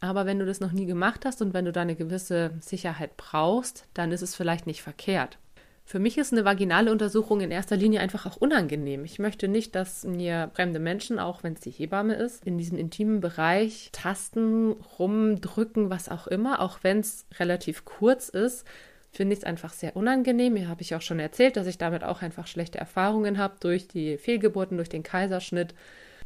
Aber 0.00 0.26
wenn 0.26 0.38
du 0.38 0.46
das 0.46 0.60
noch 0.60 0.72
nie 0.72 0.86
gemacht 0.86 1.24
hast 1.24 1.40
und 1.40 1.54
wenn 1.54 1.64
du 1.64 1.72
da 1.72 1.82
eine 1.82 1.96
gewisse 1.96 2.52
Sicherheit 2.60 3.16
brauchst, 3.16 3.86
dann 3.94 4.12
ist 4.12 4.22
es 4.22 4.34
vielleicht 4.34 4.66
nicht 4.66 4.82
verkehrt. 4.82 5.38
Für 5.86 5.98
mich 5.98 6.16
ist 6.16 6.32
eine 6.32 6.46
vaginale 6.46 6.90
Untersuchung 6.90 7.42
in 7.42 7.50
erster 7.50 7.76
Linie 7.76 8.00
einfach 8.00 8.24
auch 8.24 8.38
unangenehm. 8.38 9.04
Ich 9.04 9.18
möchte 9.18 9.48
nicht, 9.48 9.74
dass 9.74 10.04
mir 10.04 10.50
fremde 10.54 10.78
Menschen, 10.78 11.18
auch 11.18 11.42
wenn 11.42 11.52
es 11.52 11.60
die 11.60 11.70
Hebamme 11.70 12.14
ist, 12.14 12.42
in 12.46 12.56
diesem 12.56 12.78
intimen 12.78 13.20
Bereich 13.20 13.90
tasten, 13.92 14.72
rumdrücken, 14.98 15.90
was 15.90 16.08
auch 16.08 16.26
immer, 16.26 16.60
auch 16.60 16.78
wenn 16.82 17.00
es 17.00 17.26
relativ 17.38 17.84
kurz 17.84 18.30
ist, 18.30 18.66
finde 19.12 19.34
ich 19.34 19.40
es 19.40 19.44
einfach 19.44 19.74
sehr 19.74 19.94
unangenehm. 19.94 20.56
Hier 20.56 20.68
habe 20.68 20.80
ich 20.80 20.94
auch 20.94 21.02
schon 21.02 21.20
erzählt, 21.20 21.56
dass 21.56 21.66
ich 21.66 21.76
damit 21.76 22.02
auch 22.02 22.22
einfach 22.22 22.46
schlechte 22.46 22.78
Erfahrungen 22.78 23.36
habe 23.36 23.56
durch 23.60 23.86
die 23.86 24.16
Fehlgeburten, 24.16 24.78
durch 24.78 24.88
den 24.88 25.02
Kaiserschnitt. 25.02 25.74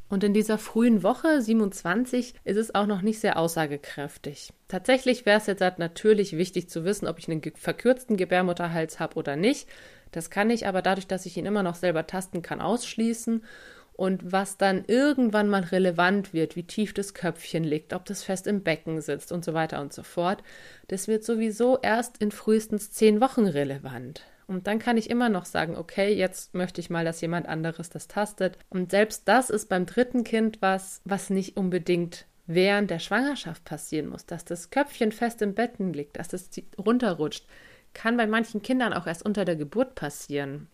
Und 0.09 0.25
in 0.25 0.33
dieser 0.33 0.57
frühen 0.57 1.03
Woche 1.03 1.43
27 1.43 2.35
ist 2.45 2.57
es 2.57 2.75
auch 2.75 2.87
noch 2.87 3.03
nicht 3.03 3.21
sehr 3.21 3.39
aussagekräftig. 3.39 4.53
Tatsächlich 4.67 5.27
wäre 5.27 5.39
es 5.39 5.47
jetzt 5.47 5.61
halt 5.61 5.79
natürlich 5.79 6.37
wichtig 6.37 6.71
zu 6.71 6.85
wissen, 6.85 7.07
ob 7.07 7.19
ich 7.19 7.29
einen 7.29 7.43
verkürzten 7.55 8.17
Gebärmutterhals 8.17 9.01
habe 9.01 9.17
oder 9.17 9.37
nicht. 9.37 9.69
Das 10.13 10.31
kann 10.31 10.49
ich 10.49 10.67
aber 10.67 10.81
dadurch, 10.81 11.07
dass 11.07 11.27
ich 11.27 11.37
ihn 11.37 11.45
immer 11.45 11.63
noch 11.63 11.75
selber 11.75 12.07
tasten 12.07 12.41
kann, 12.41 12.63
ausschließen. 12.63 13.45
Und 13.93 14.33
was 14.33 14.57
dann 14.57 14.85
irgendwann 14.87 15.49
mal 15.49 15.65
relevant 15.65 16.33
wird, 16.33 16.55
wie 16.57 16.63
tief 16.63 16.95
das 16.95 17.15
Köpfchen 17.15 17.65
liegt, 17.65 17.93
ob 17.93 18.05
das 18.07 18.23
fest 18.23 18.47
im 18.47 18.63
Becken 18.63 19.01
sitzt 19.01 19.33
und 19.33 19.45
so 19.45 19.55
weiter 19.55 19.81
und 19.81 19.93
so 19.93 20.05
fort, 20.05 20.43
das 20.87 21.09
wird 21.09 21.25
sowieso 21.25 21.79
erst 21.83 22.23
in 22.23 22.31
frühestens 22.31 22.93
zehn 22.93 23.21
Wochen 23.21 23.47
relevant. 23.47 24.23
Und 24.49 24.67
dann 24.67 24.79
kann 24.79 24.97
ich 24.97 25.11
immer 25.11 25.29
noch 25.29 25.45
sagen, 25.45 25.77
okay, 25.77 26.13
jetzt 26.13 26.55
möchte 26.55 26.81
ich 26.81 26.89
mal, 26.89 27.05
dass 27.05 27.21
jemand 27.21 27.47
anderes 27.47 27.91
das 27.91 28.09
tastet. 28.09 28.59
Und 28.71 28.91
selbst 28.91 29.29
das 29.29 29.51
ist 29.51 29.69
beim 29.69 29.85
dritten 29.85 30.25
Kind 30.25 30.63
was, 30.63 31.03
was 31.05 31.29
nicht 31.29 31.57
unbedingt 31.59 32.27
während 32.47 32.91
der 32.91 32.99
Schwangerschaft 32.99 33.65
passieren 33.65 34.09
muss, 34.09 34.25
dass 34.25 34.47
das 34.47 34.71
Köpfchen 34.71 35.13
fest 35.13 35.43
im 35.43 35.55
Betten 35.55 35.93
liegt, 35.93 36.19
dass 36.19 36.29
das 36.29 36.49
runterrutscht, 36.79 37.47
kann 37.93 38.17
bei 38.17 38.27
manchen 38.27 38.63
Kindern 38.63 38.95
auch 38.95 39.07
erst 39.07 39.23
unter 39.25 39.45
der 39.45 39.57
Geburt 39.57 39.95
passieren. 39.95 40.67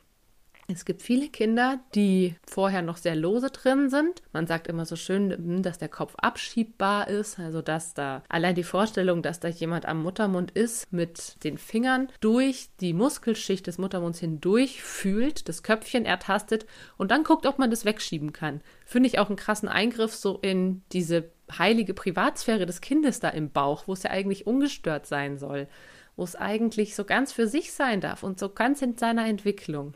Es 0.67 0.87
gibt 0.87 1.03
viele 1.03 1.29
Kinder, 1.29 1.81
die 1.95 2.37
vorher 2.47 2.81
noch 2.81 2.97
sehr 2.97 3.15
lose 3.15 3.51
drin 3.51 3.91
sind. 3.91 4.23
Man 4.33 4.47
sagt 4.47 4.67
immer 4.67 4.87
so 4.87 4.97
schön, 4.97 5.31
hm, 5.31 5.63
dass 5.63 5.77
der 5.77 5.91
Kopf 5.91 6.15
abschiebbar 6.17 7.09
ist, 7.09 7.39
also 7.39 7.61
dass 7.61 7.93
da 7.93 8.23
allein 8.31 8.55
die 8.55 8.63
Vorstellung, 8.63 9.21
dass 9.21 9.41
da 9.41 9.49
jemand 9.49 9.85
am 9.87 10.03
Muttermund 10.03 10.53
ist, 10.53 10.91
mit 10.91 11.43
den 11.45 11.59
Fingern 11.59 12.09
durch 12.21 12.71
die 12.81 12.95
Muskelschicht 12.95 13.67
des 13.67 13.77
Muttermunds 13.77 14.21
hindurch 14.21 14.83
fühlt, 14.83 15.49
das 15.49 15.63
Köpfchen 15.63 16.07
ertastet 16.07 16.65
und 16.97 17.11
dann 17.11 17.25
guckt, 17.25 17.45
ob 17.45 17.59
man 17.59 17.71
das 17.71 17.85
wegschieben 17.85 18.33
kann. 18.33 18.63
Finde 18.87 19.09
ich 19.09 19.19
auch 19.19 19.29
einen 19.29 19.37
krassen 19.37 19.69
Eingriff 19.69 20.15
so 20.15 20.39
in 20.41 20.83
diese 20.93 21.31
heilige 21.59 21.93
Privatsphäre 21.93 22.65
des 22.65 22.81
Kindes 22.81 23.21
da 23.21 23.29
im 23.29 23.51
Bauch, 23.51 23.87
wo 23.87 23.93
es 23.93 24.03
ja 24.03 24.11
eigentlich 24.11 24.47
ungestört 24.47 25.07
sein 25.07 25.37
soll, 25.39 25.69
wo 26.17 26.25
es 26.25 26.37
eigentlich 26.37 26.95
so 26.95 27.05
ganz 27.05 27.33
für 27.33 27.47
sich 27.47 27.73
sein 27.73 28.01
darf 28.01 28.23
und 28.23 28.39
so 28.39 28.49
ganz 28.49 28.81
in 28.81 28.97
seiner 28.97 29.27
Entwicklung. 29.27 29.95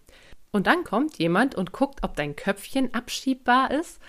Und 0.50 0.66
dann 0.66 0.84
kommt 0.84 1.18
jemand 1.18 1.54
und 1.54 1.72
guckt, 1.72 2.02
ob 2.02 2.16
dein 2.16 2.36
Köpfchen 2.36 2.94
abschiebbar 2.94 3.70
ist. 3.70 4.00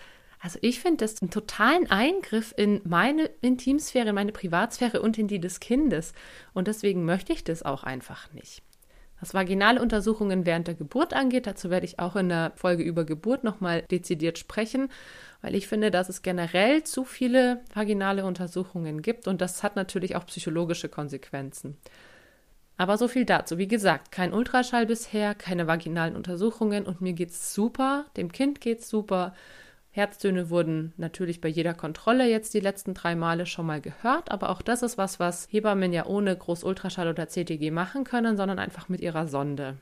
Also 0.41 0.57
ich 0.61 0.79
finde 0.79 1.03
das 1.03 1.21
einen 1.21 1.31
totalen 1.31 1.91
Eingriff 1.91 2.53
in 2.55 2.81
meine 2.85 3.25
Intimsphäre, 3.41 4.09
in 4.09 4.15
meine 4.15 4.31
Privatsphäre 4.31 5.01
und 5.01 5.17
in 5.17 5.27
die 5.27 5.39
des 5.39 5.59
Kindes. 5.59 6.13
Und 6.53 6.67
deswegen 6.67 7.03
möchte 7.03 7.33
ich 7.33 7.43
das 7.43 7.63
auch 7.63 7.83
einfach 7.83 8.31
nicht. 8.33 8.63
Was 9.19 9.33
vaginale 9.33 9.81
Untersuchungen 9.81 10.45
während 10.45 10.67
der 10.67 10.75
Geburt 10.75 11.13
angeht, 11.13 11.45
dazu 11.45 11.69
werde 11.69 11.85
ich 11.85 11.99
auch 11.99 12.15
in 12.15 12.29
der 12.29 12.53
Folge 12.55 12.83
über 12.83 13.03
Geburt 13.03 13.43
nochmal 13.43 13.81
dezidiert 13.91 14.37
sprechen, 14.37 14.89
weil 15.41 15.55
ich 15.55 15.67
finde, 15.67 15.91
dass 15.91 16.07
es 16.07 16.21
generell 16.21 16.83
zu 16.83 17.03
viele 17.03 17.61
vaginale 17.73 18.23
Untersuchungen 18.25 19.01
gibt 19.01 19.27
und 19.27 19.41
das 19.41 19.61
hat 19.61 19.75
natürlich 19.75 20.15
auch 20.15 20.25
psychologische 20.25 20.87
Konsequenzen. 20.87 21.77
Aber 22.79 22.97
so 22.97 23.09
viel 23.09 23.25
dazu. 23.25 23.57
Wie 23.57 23.67
gesagt, 23.67 24.09
kein 24.09 24.33
Ultraschall 24.33 24.85
bisher, 24.85 25.35
keine 25.35 25.67
vaginalen 25.67 26.15
Untersuchungen 26.15 26.85
und 26.85 27.01
mir 27.01 27.11
geht's 27.11 27.53
super, 27.53 28.05
dem 28.15 28.31
Kind 28.31 28.61
geht's 28.61 28.87
super 28.87 29.33
Herztöne 29.91 30.49
wurden 30.49 30.93
natürlich 30.95 31.41
bei 31.41 31.49
jeder 31.49 31.73
Kontrolle 31.73 32.25
jetzt 32.25 32.53
die 32.53 32.61
letzten 32.61 32.93
drei 32.93 33.15
Male 33.15 33.45
schon 33.45 33.65
mal 33.65 33.81
gehört, 33.81 34.31
aber 34.31 34.49
auch 34.49 34.61
das 34.61 34.81
ist 34.81 34.97
was, 34.97 35.19
was 35.19 35.47
Hebammen 35.51 35.91
ja 35.91 36.05
ohne 36.05 36.35
Großultraschall 36.37 37.09
oder 37.09 37.27
CTG 37.27 37.69
machen 37.69 38.05
können, 38.05 38.37
sondern 38.37 38.59
einfach 38.59 38.87
mit 38.87 39.01
ihrer 39.01 39.27
Sonde. 39.27 39.75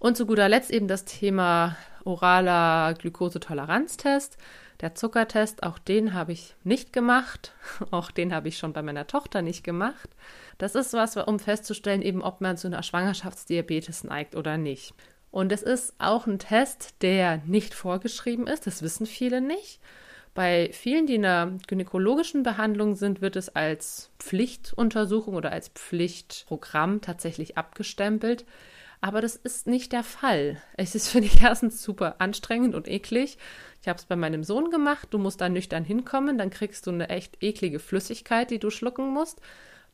Und 0.00 0.16
zu 0.16 0.26
guter 0.26 0.48
Letzt 0.48 0.70
eben 0.72 0.88
das 0.88 1.04
Thema 1.04 1.76
oraler 2.04 2.94
Glukosetoleranztest. 2.94 4.38
Der 4.80 4.94
Zuckertest, 4.94 5.62
auch 5.64 5.78
den 5.78 6.14
habe 6.14 6.32
ich 6.32 6.54
nicht 6.64 6.92
gemacht. 6.92 7.52
Auch 7.90 8.12
den 8.12 8.32
habe 8.32 8.46
ich 8.46 8.58
schon 8.58 8.72
bei 8.72 8.80
meiner 8.80 9.08
Tochter 9.08 9.42
nicht 9.42 9.64
gemacht. 9.64 10.08
Das 10.58 10.74
ist 10.74 10.92
was, 10.92 11.16
um 11.16 11.38
festzustellen, 11.38 12.02
eben 12.02 12.22
ob 12.22 12.40
man 12.40 12.56
zu 12.56 12.66
einer 12.66 12.82
Schwangerschaftsdiabetes 12.82 14.04
neigt 14.04 14.34
oder 14.34 14.58
nicht. 14.58 14.92
Und 15.30 15.52
es 15.52 15.62
ist 15.62 15.94
auch 15.98 16.26
ein 16.26 16.38
Test, 16.38 16.96
der 17.02 17.38
nicht 17.46 17.74
vorgeschrieben 17.74 18.46
ist. 18.46 18.66
Das 18.66 18.82
wissen 18.82 19.06
viele 19.06 19.40
nicht. 19.40 19.80
Bei 20.34 20.70
vielen, 20.72 21.06
die 21.06 21.16
in 21.16 21.24
einer 21.24 21.58
gynäkologischen 21.66 22.42
Behandlung 22.42 22.94
sind, 22.94 23.20
wird 23.20 23.36
es 23.36 23.48
als 23.48 24.10
Pflichtuntersuchung 24.18 25.34
oder 25.34 25.52
als 25.52 25.68
Pflichtprogramm 25.68 27.00
tatsächlich 27.00 27.58
abgestempelt. 27.58 28.44
Aber 29.00 29.20
das 29.20 29.36
ist 29.36 29.66
nicht 29.66 29.92
der 29.92 30.02
Fall. 30.02 30.60
Es 30.76 30.94
ist, 30.94 31.08
finde 31.08 31.28
ich, 31.28 31.40
erstens 31.42 31.82
super 31.82 32.16
anstrengend 32.18 32.74
und 32.74 32.88
eklig. 32.88 33.38
Ich 33.82 33.88
habe 33.88 33.98
es 33.98 34.06
bei 34.06 34.16
meinem 34.16 34.44
Sohn 34.44 34.70
gemacht. 34.70 35.08
Du 35.10 35.18
musst 35.18 35.40
da 35.40 35.48
nüchtern 35.48 35.84
hinkommen, 35.84 36.38
dann 36.38 36.50
kriegst 36.50 36.86
du 36.86 36.90
eine 36.90 37.08
echt 37.08 37.42
eklige 37.42 37.78
Flüssigkeit, 37.78 38.50
die 38.50 38.58
du 38.58 38.70
schlucken 38.70 39.12
musst. 39.12 39.40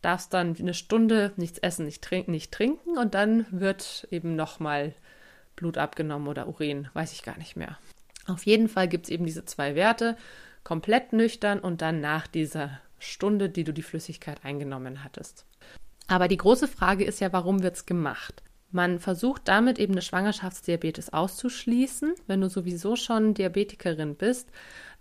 Darfst 0.04 0.34
dann 0.34 0.54
eine 0.58 0.74
Stunde 0.74 1.32
nichts 1.36 1.58
essen, 1.58 1.86
nicht, 1.86 2.02
trink 2.02 2.28
nicht 2.28 2.52
trinken 2.52 2.98
und 2.98 3.14
dann 3.14 3.46
wird 3.50 4.06
eben 4.10 4.36
nochmal 4.36 4.92
Blut 5.56 5.78
abgenommen 5.78 6.28
oder 6.28 6.46
Urin, 6.46 6.88
weiß 6.92 7.12
ich 7.12 7.22
gar 7.22 7.38
nicht 7.38 7.56
mehr. 7.56 7.78
Auf 8.26 8.44
jeden 8.44 8.68
Fall 8.68 8.86
gibt 8.86 9.06
es 9.06 9.10
eben 9.10 9.24
diese 9.24 9.46
zwei 9.46 9.74
Werte, 9.74 10.18
komplett 10.62 11.14
nüchtern 11.14 11.58
und 11.58 11.80
dann 11.80 12.02
nach 12.02 12.26
dieser 12.26 12.80
Stunde, 12.98 13.48
die 13.48 13.64
du 13.64 13.72
die 13.72 13.82
Flüssigkeit 13.82 14.44
eingenommen 14.44 15.04
hattest. 15.04 15.46
Aber 16.06 16.28
die 16.28 16.36
große 16.36 16.68
Frage 16.68 17.04
ist 17.04 17.20
ja, 17.20 17.32
warum 17.32 17.62
wird 17.62 17.76
es 17.76 17.86
gemacht? 17.86 18.42
Man 18.70 18.98
versucht 18.98 19.48
damit 19.48 19.78
eben 19.78 19.94
eine 19.94 20.02
Schwangerschaftsdiabetes 20.02 21.14
auszuschließen. 21.14 22.14
Wenn 22.26 22.42
du 22.42 22.50
sowieso 22.50 22.94
schon 22.96 23.32
Diabetikerin 23.32 24.16
bist, 24.16 24.50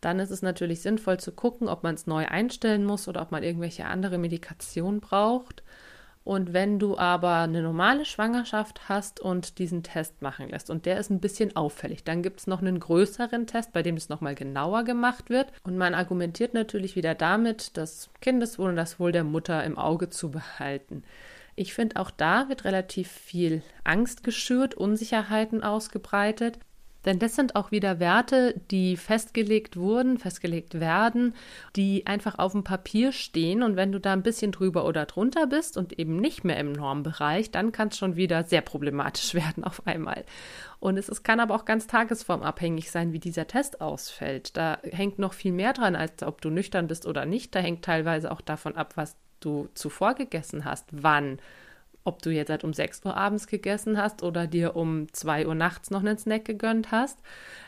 dann 0.05 0.19
ist 0.19 0.31
es 0.31 0.41
natürlich 0.41 0.81
sinnvoll 0.81 1.19
zu 1.19 1.31
gucken, 1.31 1.67
ob 1.67 1.83
man 1.83 1.95
es 1.95 2.07
neu 2.07 2.25
einstellen 2.25 2.85
muss 2.85 3.07
oder 3.07 3.21
ob 3.21 3.31
man 3.31 3.43
irgendwelche 3.43 3.85
andere 3.85 4.17
Medikation 4.17 4.99
braucht. 4.99 5.63
Und 6.23 6.53
wenn 6.53 6.79
du 6.79 6.97
aber 6.97 7.39
eine 7.39 7.61
normale 7.61 8.05
Schwangerschaft 8.05 8.87
hast 8.87 9.19
und 9.19 9.59
diesen 9.59 9.83
Test 9.83 10.21
machen 10.21 10.47
lässt 10.47 10.69
und 10.69 10.85
der 10.85 10.97
ist 10.97 11.09
ein 11.09 11.19
bisschen 11.19 11.55
auffällig, 11.57 12.05
dann 12.05 12.23
gibt 12.23 12.39
es 12.39 12.47
noch 12.47 12.61
einen 12.61 12.79
größeren 12.79 13.45
Test, 13.45 13.73
bei 13.73 13.83
dem 13.83 13.97
es 13.97 14.07
nochmal 14.07 14.33
genauer 14.33 14.85
gemacht 14.85 15.29
wird. 15.29 15.51
Und 15.63 15.77
man 15.77 15.93
argumentiert 15.93 16.53
natürlich 16.53 16.95
wieder 16.95 17.13
damit, 17.13 17.75
das 17.75 18.09
Kindeswohl 18.21 18.69
und 18.69 18.77
das 18.77 19.01
Wohl 19.01 19.11
der 19.11 19.25
Mutter 19.25 19.63
im 19.65 19.77
Auge 19.77 20.09
zu 20.09 20.31
behalten. 20.31 21.03
Ich 21.55 21.73
finde, 21.73 21.97
auch 21.97 22.09
da 22.09 22.47
wird 22.47 22.63
relativ 22.63 23.11
viel 23.11 23.61
Angst 23.83 24.23
geschürt, 24.23 24.75
Unsicherheiten 24.75 25.61
ausgebreitet. 25.61 26.57
Denn 27.05 27.19
das 27.19 27.35
sind 27.35 27.55
auch 27.55 27.71
wieder 27.71 27.99
Werte, 27.99 28.59
die 28.71 28.97
festgelegt 28.97 29.77
wurden, 29.77 30.17
festgelegt 30.17 30.79
werden, 30.79 31.35
die 31.75 32.07
einfach 32.07 32.39
auf 32.39 32.53
dem 32.53 32.63
Papier 32.63 33.11
stehen. 33.11 33.63
Und 33.63 33.75
wenn 33.75 33.91
du 33.91 33.99
da 33.99 34.13
ein 34.13 34.23
bisschen 34.23 34.51
drüber 34.51 34.85
oder 34.85 35.05
drunter 35.05 35.47
bist 35.47 35.77
und 35.77 35.99
eben 35.99 36.17
nicht 36.17 36.43
mehr 36.43 36.57
im 36.57 36.71
Normbereich, 36.71 37.51
dann 37.51 37.71
kann 37.71 37.89
es 37.89 37.97
schon 37.97 38.15
wieder 38.15 38.43
sehr 38.43 38.61
problematisch 38.61 39.33
werden 39.33 39.63
auf 39.63 39.85
einmal. 39.85 40.23
Und 40.79 40.97
es, 40.97 41.09
es 41.09 41.23
kann 41.23 41.39
aber 41.39 41.55
auch 41.55 41.65
ganz 41.65 41.87
tagesformabhängig 41.87 42.91
sein, 42.91 43.13
wie 43.13 43.19
dieser 43.19 43.47
Test 43.47 43.81
ausfällt. 43.81 44.57
Da 44.57 44.79
hängt 44.83 45.19
noch 45.19 45.33
viel 45.33 45.51
mehr 45.51 45.73
dran, 45.73 45.95
als 45.95 46.23
ob 46.23 46.41
du 46.41 46.49
nüchtern 46.49 46.87
bist 46.87 47.05
oder 47.05 47.25
nicht. 47.25 47.55
Da 47.55 47.59
hängt 47.59 47.85
teilweise 47.85 48.31
auch 48.31 48.41
davon 48.41 48.75
ab, 48.75 48.93
was 48.95 49.15
du 49.39 49.69
zuvor 49.73 50.13
gegessen 50.13 50.65
hast, 50.65 50.87
wann 50.91 51.39
ob 52.03 52.21
du 52.21 52.29
jetzt 52.29 52.49
halt 52.49 52.63
um 52.63 52.73
6 52.73 53.01
Uhr 53.05 53.15
abends 53.15 53.47
gegessen 53.47 53.97
hast 53.97 54.23
oder 54.23 54.47
dir 54.47 54.75
um 54.75 55.11
2 55.11 55.47
Uhr 55.47 55.55
nachts 55.55 55.89
noch 55.89 56.01
einen 56.01 56.17
Snack 56.17 56.45
gegönnt 56.45 56.91
hast. 56.91 57.19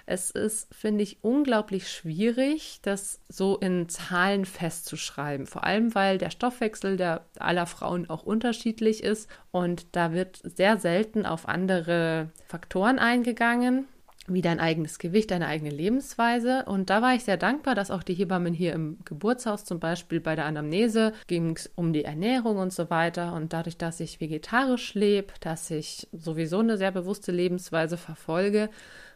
Es 0.05 0.29
ist, 0.29 0.73
finde 0.73 1.03
ich, 1.03 1.23
unglaublich 1.23 1.89
schwierig, 1.89 2.79
das 2.83 3.21
so 3.27 3.57
in 3.57 3.89
Zahlen 3.89 4.45
festzuschreiben. 4.45 5.47
Vor 5.47 5.63
allem, 5.63 5.95
weil 5.95 6.17
der 6.17 6.29
Stoffwechsel 6.29 6.97
der 6.97 7.25
aller 7.39 7.65
Frauen 7.65 8.09
auch 8.09 8.23
unterschiedlich 8.23 9.03
ist 9.03 9.29
und 9.51 9.95
da 9.95 10.11
wird 10.13 10.41
sehr 10.43 10.77
selten 10.77 11.25
auf 11.25 11.47
andere 11.47 12.29
Faktoren 12.47 12.99
eingegangen 12.99 13.87
wie 14.27 14.41
dein 14.41 14.59
eigenes 14.59 14.97
Gewicht, 14.97 15.31
deine 15.31 15.47
eigene 15.47 15.69
Lebensweise. 15.69 16.65
Und 16.65 16.89
da 16.89 17.01
war 17.01 17.13
ich 17.13 17.23
sehr 17.23 17.37
dankbar, 17.37 17.75
dass 17.75 17.91
auch 17.91 18.01
die 18.01 18.15
Hebammen 18.15 18.53
hier 18.53 18.73
im 18.73 18.97
Geburtshaus 19.05 19.65
zum 19.65 19.79
Beispiel 19.79 20.19
bei 20.19 20.35
der 20.35 20.45
Anamnese 20.45 21.13
ging 21.27 21.55
es 21.55 21.71
um 21.75 21.93
die 21.93 22.05
Ernährung 22.05 22.57
und 22.57 22.73
so 22.73 22.89
weiter. 22.89 23.33
Und 23.33 23.53
dadurch, 23.53 23.77
dass 23.77 23.99
ich 23.99 24.19
vegetarisch 24.19 24.95
lebe, 24.95 25.33
dass 25.41 25.69
ich 25.69 26.07
sowieso 26.11 26.59
eine 26.59 26.77
sehr 26.77 26.91
bewusste 26.91 27.31
Lebensweise 27.31 27.97
verfolge, 27.97 28.69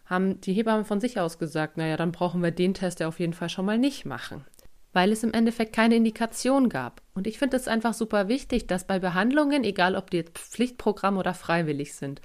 haben 0.06 0.42
die 0.42 0.54
Hebammen 0.54 0.86
von 0.86 1.00
sich 1.00 1.20
aus 1.20 1.40
gesagt, 1.40 1.78
naja, 1.78 1.98
dann 1.98 2.12
brauchen 2.12 2.44
wir 2.44 2.52
den 2.52 2.74
Test 2.74 3.00
ja 3.00 3.08
auf 3.08 3.20
jeden 3.20 3.34
Fall 3.34 3.50
schon 3.50 3.66
mal 3.66 3.78
nicht 3.78 4.06
machen. 4.06 4.46
Weil 4.94 5.12
es 5.12 5.24
im 5.24 5.34
Endeffekt 5.34 5.74
keine 5.74 5.96
Indikation 5.96 6.68
gab. 6.70 7.02
Und 7.14 7.28
ich 7.28 7.38
finde 7.38 7.58
es 7.58 7.68
einfach 7.68 7.94
super 7.94 8.28
wichtig, 8.28 8.68
dass 8.68 8.86
bei 8.86 9.00
Behandlungen, 9.00 9.64
egal 9.64 9.96
ob 9.96 10.10
die 10.10 10.18
jetzt 10.18 10.38
Pflichtprogramm 10.38 11.18
oder 11.18 11.36
freiwillig 11.36 11.94
sind, 11.94 12.22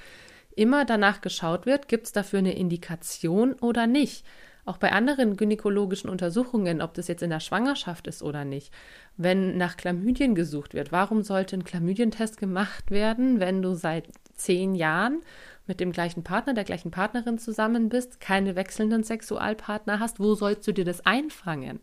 immer 0.56 0.84
danach 0.84 1.20
geschaut 1.20 1.66
wird, 1.66 1.88
gibt 1.88 2.06
es 2.06 2.12
dafür 2.12 2.40
eine 2.40 2.56
Indikation 2.56 3.54
oder 3.54 3.86
nicht. 3.86 4.24
Auch 4.66 4.78
bei 4.78 4.92
anderen 4.92 5.36
gynäkologischen 5.36 6.08
Untersuchungen, 6.08 6.80
ob 6.80 6.94
das 6.94 7.08
jetzt 7.08 7.22
in 7.22 7.28
der 7.28 7.40
Schwangerschaft 7.40 8.06
ist 8.06 8.22
oder 8.22 8.44
nicht. 8.46 8.72
Wenn 9.16 9.58
nach 9.58 9.76
Chlamydien 9.76 10.34
gesucht 10.34 10.72
wird, 10.72 10.90
warum 10.90 11.22
sollte 11.22 11.56
ein 11.56 11.64
Chlamydientest 11.64 12.38
gemacht 12.38 12.90
werden, 12.90 13.40
wenn 13.40 13.60
du 13.60 13.74
seit 13.74 14.08
zehn 14.32 14.74
Jahren 14.74 15.20
mit 15.66 15.80
dem 15.80 15.92
gleichen 15.92 16.24
Partner, 16.24 16.54
der 16.54 16.64
gleichen 16.64 16.90
Partnerin 16.90 17.38
zusammen 17.38 17.90
bist, 17.90 18.20
keine 18.20 18.56
wechselnden 18.56 19.04
Sexualpartner 19.04 20.00
hast? 20.00 20.18
Wo 20.18 20.34
sollst 20.34 20.66
du 20.66 20.72
dir 20.72 20.84
das 20.84 21.04
einfangen? 21.04 21.80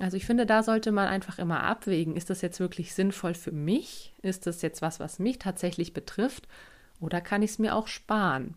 Also 0.00 0.16
ich 0.16 0.26
finde, 0.26 0.46
da 0.46 0.62
sollte 0.62 0.90
man 0.90 1.06
einfach 1.06 1.38
immer 1.38 1.62
abwägen, 1.62 2.16
ist 2.16 2.30
das 2.30 2.40
jetzt 2.40 2.60
wirklich 2.60 2.94
sinnvoll 2.94 3.34
für 3.34 3.52
mich? 3.52 4.14
Ist 4.22 4.46
das 4.46 4.62
jetzt 4.62 4.82
was, 4.82 5.00
was 5.00 5.18
mich 5.18 5.38
tatsächlich 5.38 5.92
betrifft? 5.92 6.48
Oder 7.04 7.20
kann 7.20 7.42
ich 7.42 7.52
es 7.52 7.58
mir 7.58 7.74
auch 7.74 7.86
sparen? 7.86 8.56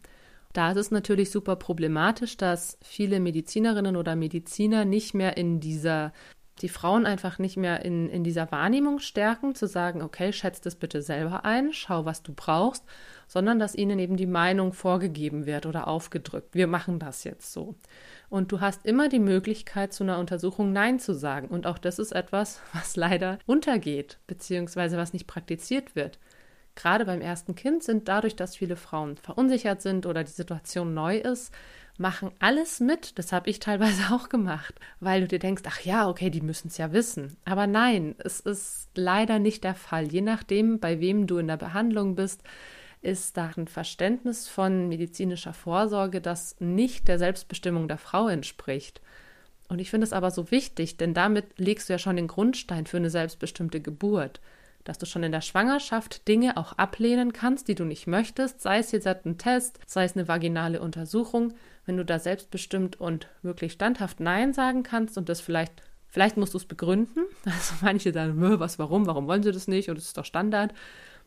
Da 0.54 0.72
ist 0.72 0.78
es 0.78 0.90
natürlich 0.90 1.30
super 1.30 1.56
problematisch, 1.56 2.36
dass 2.36 2.80
viele 2.82 3.20
Medizinerinnen 3.20 3.96
oder 3.96 4.16
Mediziner 4.16 4.86
nicht 4.86 5.14
mehr 5.14 5.38
in 5.38 5.60
dieser, 5.60 6.14
die 6.62 6.70
Frauen 6.70 7.06
einfach 7.06 7.38
nicht 7.38 7.58
mehr 7.58 7.86
in, 7.86 8.10
in 8.10 8.24
dieser 8.24 8.52
Wahrnehmung 8.52 8.98
stärken, 8.98 9.54
zu 9.54 9.68
sagen, 9.68 10.02
okay, 10.02 10.34
schätz 10.34 10.60
das 10.60 10.76
bitte 10.76 11.04
selber 11.04 11.46
ein, 11.46 11.74
schau, 11.74 12.06
was 12.06 12.24
du 12.24 12.34
brauchst, 12.34 12.84
sondern 13.28 13.60
dass 13.60 13.76
ihnen 13.76 14.00
eben 14.00 14.18
die 14.18 14.26
Meinung 14.26 14.74
vorgegeben 14.74 15.46
wird 15.46 15.68
oder 15.68 15.88
aufgedrückt. 15.88 16.56
Wir 16.56 16.66
machen 16.66 16.98
das 16.98 17.24
jetzt 17.24 17.54
so. 17.54 17.76
Und 18.28 18.52
du 18.52 18.60
hast 18.60 18.84
immer 18.84 19.10
die 19.10 19.20
Möglichkeit, 19.20 19.94
zu 19.94 20.04
einer 20.04 20.18
Untersuchung 20.18 20.74
Nein 20.74 21.00
zu 21.00 21.14
sagen. 21.14 21.50
Und 21.50 21.68
auch 21.68 21.78
das 21.78 22.00
ist 22.00 22.14
etwas, 22.14 22.62
was 22.74 22.96
leider 22.96 23.38
untergeht, 23.46 24.18
beziehungsweise 24.26 24.98
was 24.98 25.14
nicht 25.14 25.28
praktiziert 25.28 25.96
wird 25.96 26.18
gerade 26.78 27.06
beim 27.06 27.20
ersten 27.20 27.56
Kind 27.56 27.84
sind 27.84 28.08
dadurch, 28.08 28.38
dass 28.38 28.56
viele 28.56 28.78
Frauen 28.78 29.18
verunsichert 29.18 29.82
sind 29.82 30.06
oder 30.06 30.24
die 30.24 30.32
Situation 30.32 30.94
neu 30.94 31.18
ist, 31.18 31.54
machen 31.98 32.32
alles 32.40 32.80
mit. 32.80 33.18
Das 33.20 33.34
habe 33.34 33.50
ich 33.50 33.60
teilweise 33.60 34.04
auch 34.14 34.30
gemacht, 34.30 34.76
weil 35.02 35.22
du 35.22 35.28
dir 35.28 35.40
denkst, 35.40 35.64
ach 35.68 35.82
ja, 35.82 36.08
okay, 36.08 36.30
die 36.30 36.42
müssen 36.42 36.70
es 36.70 36.78
ja 36.78 36.94
wissen. 36.94 37.36
Aber 37.44 37.68
nein, 37.68 38.16
es 38.20 38.40
ist 38.40 38.90
leider 38.96 39.40
nicht 39.40 39.64
der 39.66 39.76
Fall. 39.76 40.12
Je 40.12 40.22
nachdem, 40.22 40.80
bei 40.80 41.02
wem 41.02 41.28
du 41.28 41.38
in 41.38 41.48
der 41.48 41.58
Behandlung 41.58 42.16
bist, 42.16 42.44
ist 43.02 43.38
da 43.38 43.52
ein 43.58 43.68
Verständnis 43.68 44.48
von 44.48 44.88
medizinischer 44.88 45.54
Vorsorge, 45.54 46.22
das 46.22 46.56
nicht 46.60 47.08
der 47.08 47.20
Selbstbestimmung 47.20 47.88
der 47.88 47.98
Frau 47.98 48.28
entspricht. 48.28 49.02
Und 49.70 49.80
ich 49.80 49.90
finde 49.90 50.06
es 50.06 50.14
aber 50.14 50.32
so 50.32 50.50
wichtig, 50.52 50.98
denn 50.98 51.14
damit 51.14 51.60
legst 51.60 51.90
du 51.90 51.94
ja 51.94 52.00
schon 52.00 52.16
den 52.16 52.28
Grundstein 52.28 52.86
für 52.86 52.98
eine 52.98 53.10
selbstbestimmte 53.10 53.82
Geburt 53.82 54.40
dass 54.88 54.98
du 54.98 55.06
schon 55.06 55.24
in 55.24 55.34
der 55.34 55.42
Schwangerschaft 55.42 56.28
Dinge 56.30 56.56
auch 56.56 56.74
ablehnen 56.74 57.34
kannst, 57.34 57.68
die 57.68 57.76
du 57.76 57.84
nicht 57.84 58.08
möchtest, 58.08 58.62
sei 58.62 58.80
es 58.80 58.94
jetzt 58.94 59.06
ein 59.08 59.38
Test, 59.38 59.80
sei 59.86 60.06
es 60.06 60.16
eine 60.16 60.30
vaginale 60.30 60.80
Untersuchung, 60.80 61.54
wenn 61.86 61.98
du 61.98 62.06
da 62.06 62.20
selbstbestimmt 62.20 63.00
und 63.00 63.28
wirklich 63.42 63.74
standhaft 63.74 64.22
Nein 64.22 64.54
sagen 64.54 64.84
kannst 64.84 65.18
und 65.18 65.28
das 65.28 65.42
vielleicht, 65.42 65.74
vielleicht 66.08 66.38
musst 66.38 66.54
du 66.54 66.58
es 66.58 66.66
begründen. 66.66 67.26
Also 67.46 67.76
manche 67.82 68.14
sagen, 68.14 68.36
was, 68.60 68.80
warum, 68.80 69.08
warum 69.08 69.28
wollen 69.28 69.44
sie 69.44 69.52
das 69.52 69.68
nicht 69.68 69.90
und 69.90 69.98
es 69.98 70.06
ist 70.06 70.18
doch 70.18 70.26
Standard. 70.26 70.74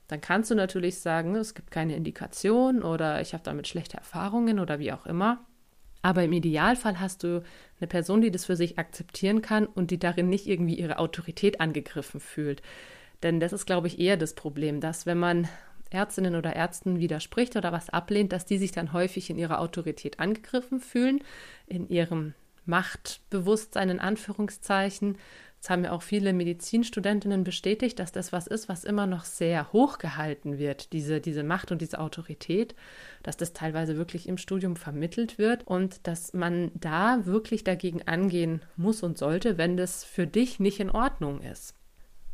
Dann 0.09 0.23
kannst 0.23 0.51
du 0.51 0.55
natürlich 0.55 0.99
sagen, 0.99 1.37
es 1.37 1.55
gibt 1.55 1.71
keine 1.71 1.97
Indikation 1.97 2.83
oder 2.83 3.21
ich 3.21 3.35
habe 3.35 3.45
damit 3.45 3.69
schlechte 3.69 3.99
Erfahrungen 3.99 4.59
oder 4.59 4.79
wie 4.79 4.93
auch 4.93 5.05
immer. 5.05 5.45
Aber 6.01 6.25
im 6.25 6.33
Idealfall 6.33 6.99
hast 6.99 7.25
du 7.25 7.43
eine 7.79 7.87
Person, 7.87 8.23
die 8.23 8.31
das 8.31 8.47
für 8.47 8.57
sich 8.57 8.79
akzeptieren 8.79 9.43
kann 9.43 9.67
und 9.67 9.91
die 9.91 9.99
darin 9.99 10.31
nicht 10.31 10.47
irgendwie 10.47 10.77
ihre 10.77 10.99
Autorität 10.99 11.61
angegriffen 11.61 12.21
fühlt. 12.21 12.63
Denn 13.23 13.41
das 13.41 13.53
ist, 13.53 13.67
glaube 13.67 13.87
ich, 13.87 13.99
eher 13.99 14.17
das 14.17 14.35
Problem, 14.35 14.81
dass 14.81 15.07
wenn 15.07 15.19
man 15.19 15.49
Ärztinnen 15.91 16.37
oder 16.37 16.55
Ärzten 16.55 17.01
widerspricht 17.01 17.57
oder 17.57 17.73
was 17.73 17.91
ablehnt, 17.91 18.33
dass 18.33 18.47
die 18.47 18.59
sich 18.59 18.73
dann 18.73 18.93
häufig 18.93 19.29
in 19.29 19.39
ihrer 19.39 19.61
Autorität 19.61 20.21
angegriffen 20.21 20.81
fühlen, 20.81 21.21
in 21.67 21.89
ihrem 21.89 22.35
Machtbewusstsein 22.65 23.91
in 23.91 23.99
Anführungszeichen. 23.99 25.19
Das 25.61 25.69
haben 25.69 25.85
ja 25.85 25.93
auch 25.93 26.01
viele 26.01 26.33
Medizinstudentinnen 26.33 27.45
bestätigt, 27.45 27.99
dass 27.99 28.13
das 28.13 28.33
was 28.33 28.47
ist, 28.47 28.71
was 28.71 28.85
immer 28.85 29.07
noch 29.07 29.25
sehr 29.25 29.73
hoch 29.75 29.99
gehalten 29.99 30.59
wird, 30.59 30.95
diese, 30.95 31.21
diese 31.21 31.43
Macht 31.43 31.71
und 31.71 31.83
diese 31.83 31.99
Autorität, 31.99 32.75
dass 33.23 33.37
das 33.37 33.53
teilweise 33.53 33.99
wirklich 33.99 34.27
im 34.27 34.39
Studium 34.39 34.77
vermittelt 34.77 35.37
wird 35.37 35.67
und 35.67 36.07
dass 36.07 36.33
man 36.33 36.71
da 36.75 37.27
wirklich 37.27 37.63
dagegen 37.63 38.07
angehen 38.07 38.63
muss 38.77 39.03
und 39.03 39.19
sollte, 39.19 39.59
wenn 39.59 39.77
das 39.77 40.05
für 40.05 40.27
dich 40.27 40.61
nicht 40.61 40.81
in 40.81 40.89
Ordnung 40.89 41.43
ist. 41.43 41.75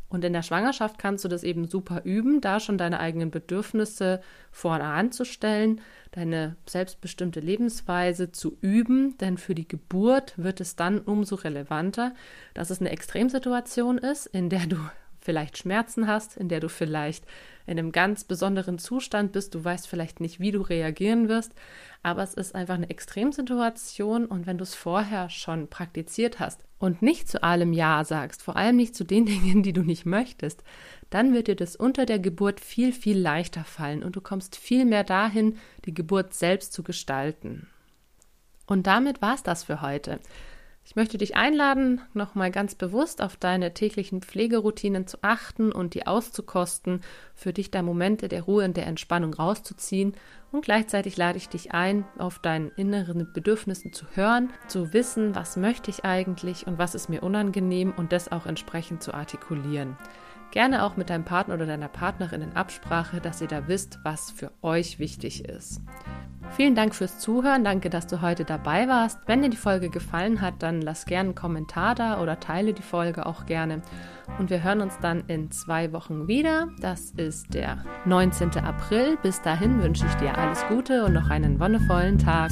Und 0.09 0.23
in 0.23 0.31
der 0.31 0.41
Schwangerschaft 0.41 0.97
kannst 0.97 1.25
du 1.25 1.27
das 1.27 1.43
eben 1.43 1.65
super 1.65 2.03
üben, 2.05 2.39
da 2.39 2.59
schon 2.59 2.77
deine 2.77 2.99
eigenen 2.99 3.29
Bedürfnisse 3.29 4.21
vorne 4.51 4.85
anzustellen, 4.85 5.81
deine 6.11 6.55
selbstbestimmte 6.65 7.41
Lebensweise 7.41 8.31
zu 8.31 8.57
üben, 8.61 9.17
denn 9.17 9.37
für 9.37 9.53
die 9.53 9.67
Geburt 9.67 10.33
wird 10.37 10.61
es 10.61 10.77
dann 10.77 10.99
umso 10.99 11.35
relevanter, 11.35 12.13
dass 12.53 12.69
es 12.69 12.79
eine 12.79 12.91
Extremsituation 12.91 13.97
ist, 13.97 14.27
in 14.27 14.49
der 14.49 14.65
du 14.67 14.77
vielleicht 15.27 15.57
Schmerzen 15.57 16.07
hast, 16.07 16.37
in 16.37 16.47
der 16.47 16.61
du 16.61 16.69
vielleicht 16.69 17.25
in 17.65 17.77
einem 17.77 17.91
ganz 17.91 18.23
besonderen 18.23 18.79
Zustand 18.79 19.33
bist, 19.33 19.53
du 19.53 19.61
weißt 19.61 19.89
vielleicht 19.89 20.21
nicht, 20.21 20.39
wie 20.39 20.51
du 20.51 20.61
reagieren 20.61 21.27
wirst, 21.27 21.51
aber 22.01 22.23
es 22.23 22.33
ist 22.33 22.55
einfach 22.55 22.75
eine 22.75 22.89
Extremsituation 22.89 24.25
und 24.25 24.47
wenn 24.47 24.57
du 24.57 24.63
es 24.63 24.73
vorher 24.73 25.29
schon 25.29 25.67
praktiziert 25.67 26.39
hast 26.39 26.63
und 26.79 27.01
nicht 27.01 27.27
zu 27.27 27.43
allem 27.43 27.73
Ja 27.73 28.05
sagst, 28.05 28.41
vor 28.41 28.55
allem 28.55 28.77
nicht 28.77 28.95
zu 28.95 29.03
den 29.03 29.25
Dingen, 29.25 29.63
die 29.63 29.73
du 29.73 29.81
nicht 29.81 30.05
möchtest, 30.05 30.63
dann 31.09 31.33
wird 31.33 31.49
dir 31.49 31.57
das 31.57 31.75
unter 31.75 32.05
der 32.05 32.19
Geburt 32.19 32.61
viel, 32.61 32.93
viel 32.93 33.19
leichter 33.19 33.65
fallen 33.65 34.03
und 34.03 34.15
du 34.15 34.21
kommst 34.21 34.55
viel 34.55 34.85
mehr 34.85 35.03
dahin, 35.03 35.57
die 35.83 35.93
Geburt 35.93 36.33
selbst 36.33 36.71
zu 36.71 36.83
gestalten. 36.83 37.67
Und 38.65 38.87
damit 38.87 39.21
war 39.21 39.35
es 39.35 39.43
das 39.43 39.65
für 39.65 39.81
heute. 39.81 40.21
Ich 40.89 40.95
möchte 40.95 41.17
dich 41.17 41.35
einladen, 41.35 41.99
nochmal 42.13 42.49
ganz 42.49 42.73
bewusst 42.73 43.21
auf 43.21 43.35
deine 43.35 43.73
täglichen 43.73 44.21
Pflegeroutinen 44.21 45.05
zu 45.05 45.17
achten 45.21 45.73
und 45.73 45.93
die 45.95 46.07
auszukosten, 46.07 47.01
für 47.35 47.51
dich 47.51 47.71
da 47.71 47.81
Momente 47.81 48.29
der 48.29 48.43
Ruhe 48.43 48.63
und 48.63 48.77
der 48.77 48.87
Entspannung 48.87 49.33
rauszuziehen. 49.33 50.13
Und 50.53 50.63
gleichzeitig 50.63 51.17
lade 51.17 51.39
ich 51.39 51.49
dich 51.49 51.73
ein, 51.73 52.05
auf 52.17 52.39
deinen 52.39 52.71
inneren 52.77 53.33
Bedürfnissen 53.33 53.91
zu 53.91 54.05
hören, 54.13 54.53
zu 54.69 54.93
wissen, 54.93 55.35
was 55.35 55.57
möchte 55.57 55.91
ich 55.91 56.05
eigentlich 56.05 56.67
und 56.67 56.77
was 56.77 56.95
ist 56.95 57.09
mir 57.09 57.21
unangenehm 57.21 57.93
und 57.97 58.13
das 58.13 58.31
auch 58.31 58.45
entsprechend 58.45 59.03
zu 59.03 59.13
artikulieren. 59.13 59.97
Gerne 60.51 60.83
auch 60.83 60.97
mit 60.97 61.09
deinem 61.09 61.25
Partner 61.25 61.55
oder 61.55 61.65
deiner 61.65 61.87
Partnerin 61.87 62.41
in 62.41 62.55
Absprache, 62.55 63.19
dass 63.19 63.41
ihr 63.41 63.47
da 63.47 63.67
wisst, 63.67 63.99
was 64.03 64.31
für 64.31 64.51
euch 64.61 64.99
wichtig 64.99 65.45
ist. 65.45 65.81
Vielen 66.51 66.75
Dank 66.75 66.95
fürs 66.95 67.19
Zuhören. 67.19 67.63
Danke, 67.63 67.89
dass 67.89 68.07
du 68.07 68.21
heute 68.21 68.45
dabei 68.45 68.87
warst. 68.87 69.19
Wenn 69.25 69.41
dir 69.41 69.49
die 69.49 69.57
Folge 69.57 69.89
gefallen 69.89 70.41
hat, 70.41 70.55
dann 70.59 70.81
lass 70.81 71.05
gerne 71.05 71.29
einen 71.29 71.35
Kommentar 71.35 71.93
da 71.93 72.21
oder 72.21 72.39
teile 72.39 72.73
die 72.73 72.81
Folge 72.81 73.25
auch 73.25 73.45
gerne. 73.45 73.81
Und 74.39 74.49
wir 74.49 74.63
hören 74.63 74.81
uns 74.81 74.97
dann 75.01 75.23
in 75.27 75.51
zwei 75.51 75.91
Wochen 75.91 76.27
wieder. 76.27 76.69
Das 76.79 77.11
ist 77.11 77.53
der 77.53 77.83
19. 78.05 78.51
April. 78.59 79.17
Bis 79.21 79.41
dahin 79.41 79.81
wünsche 79.81 80.05
ich 80.05 80.13
dir 80.15 80.37
alles 80.37 80.65
Gute 80.67 81.05
und 81.05 81.13
noch 81.13 81.29
einen 81.29 81.59
wonnevollen 81.59 82.17
Tag. 82.17 82.51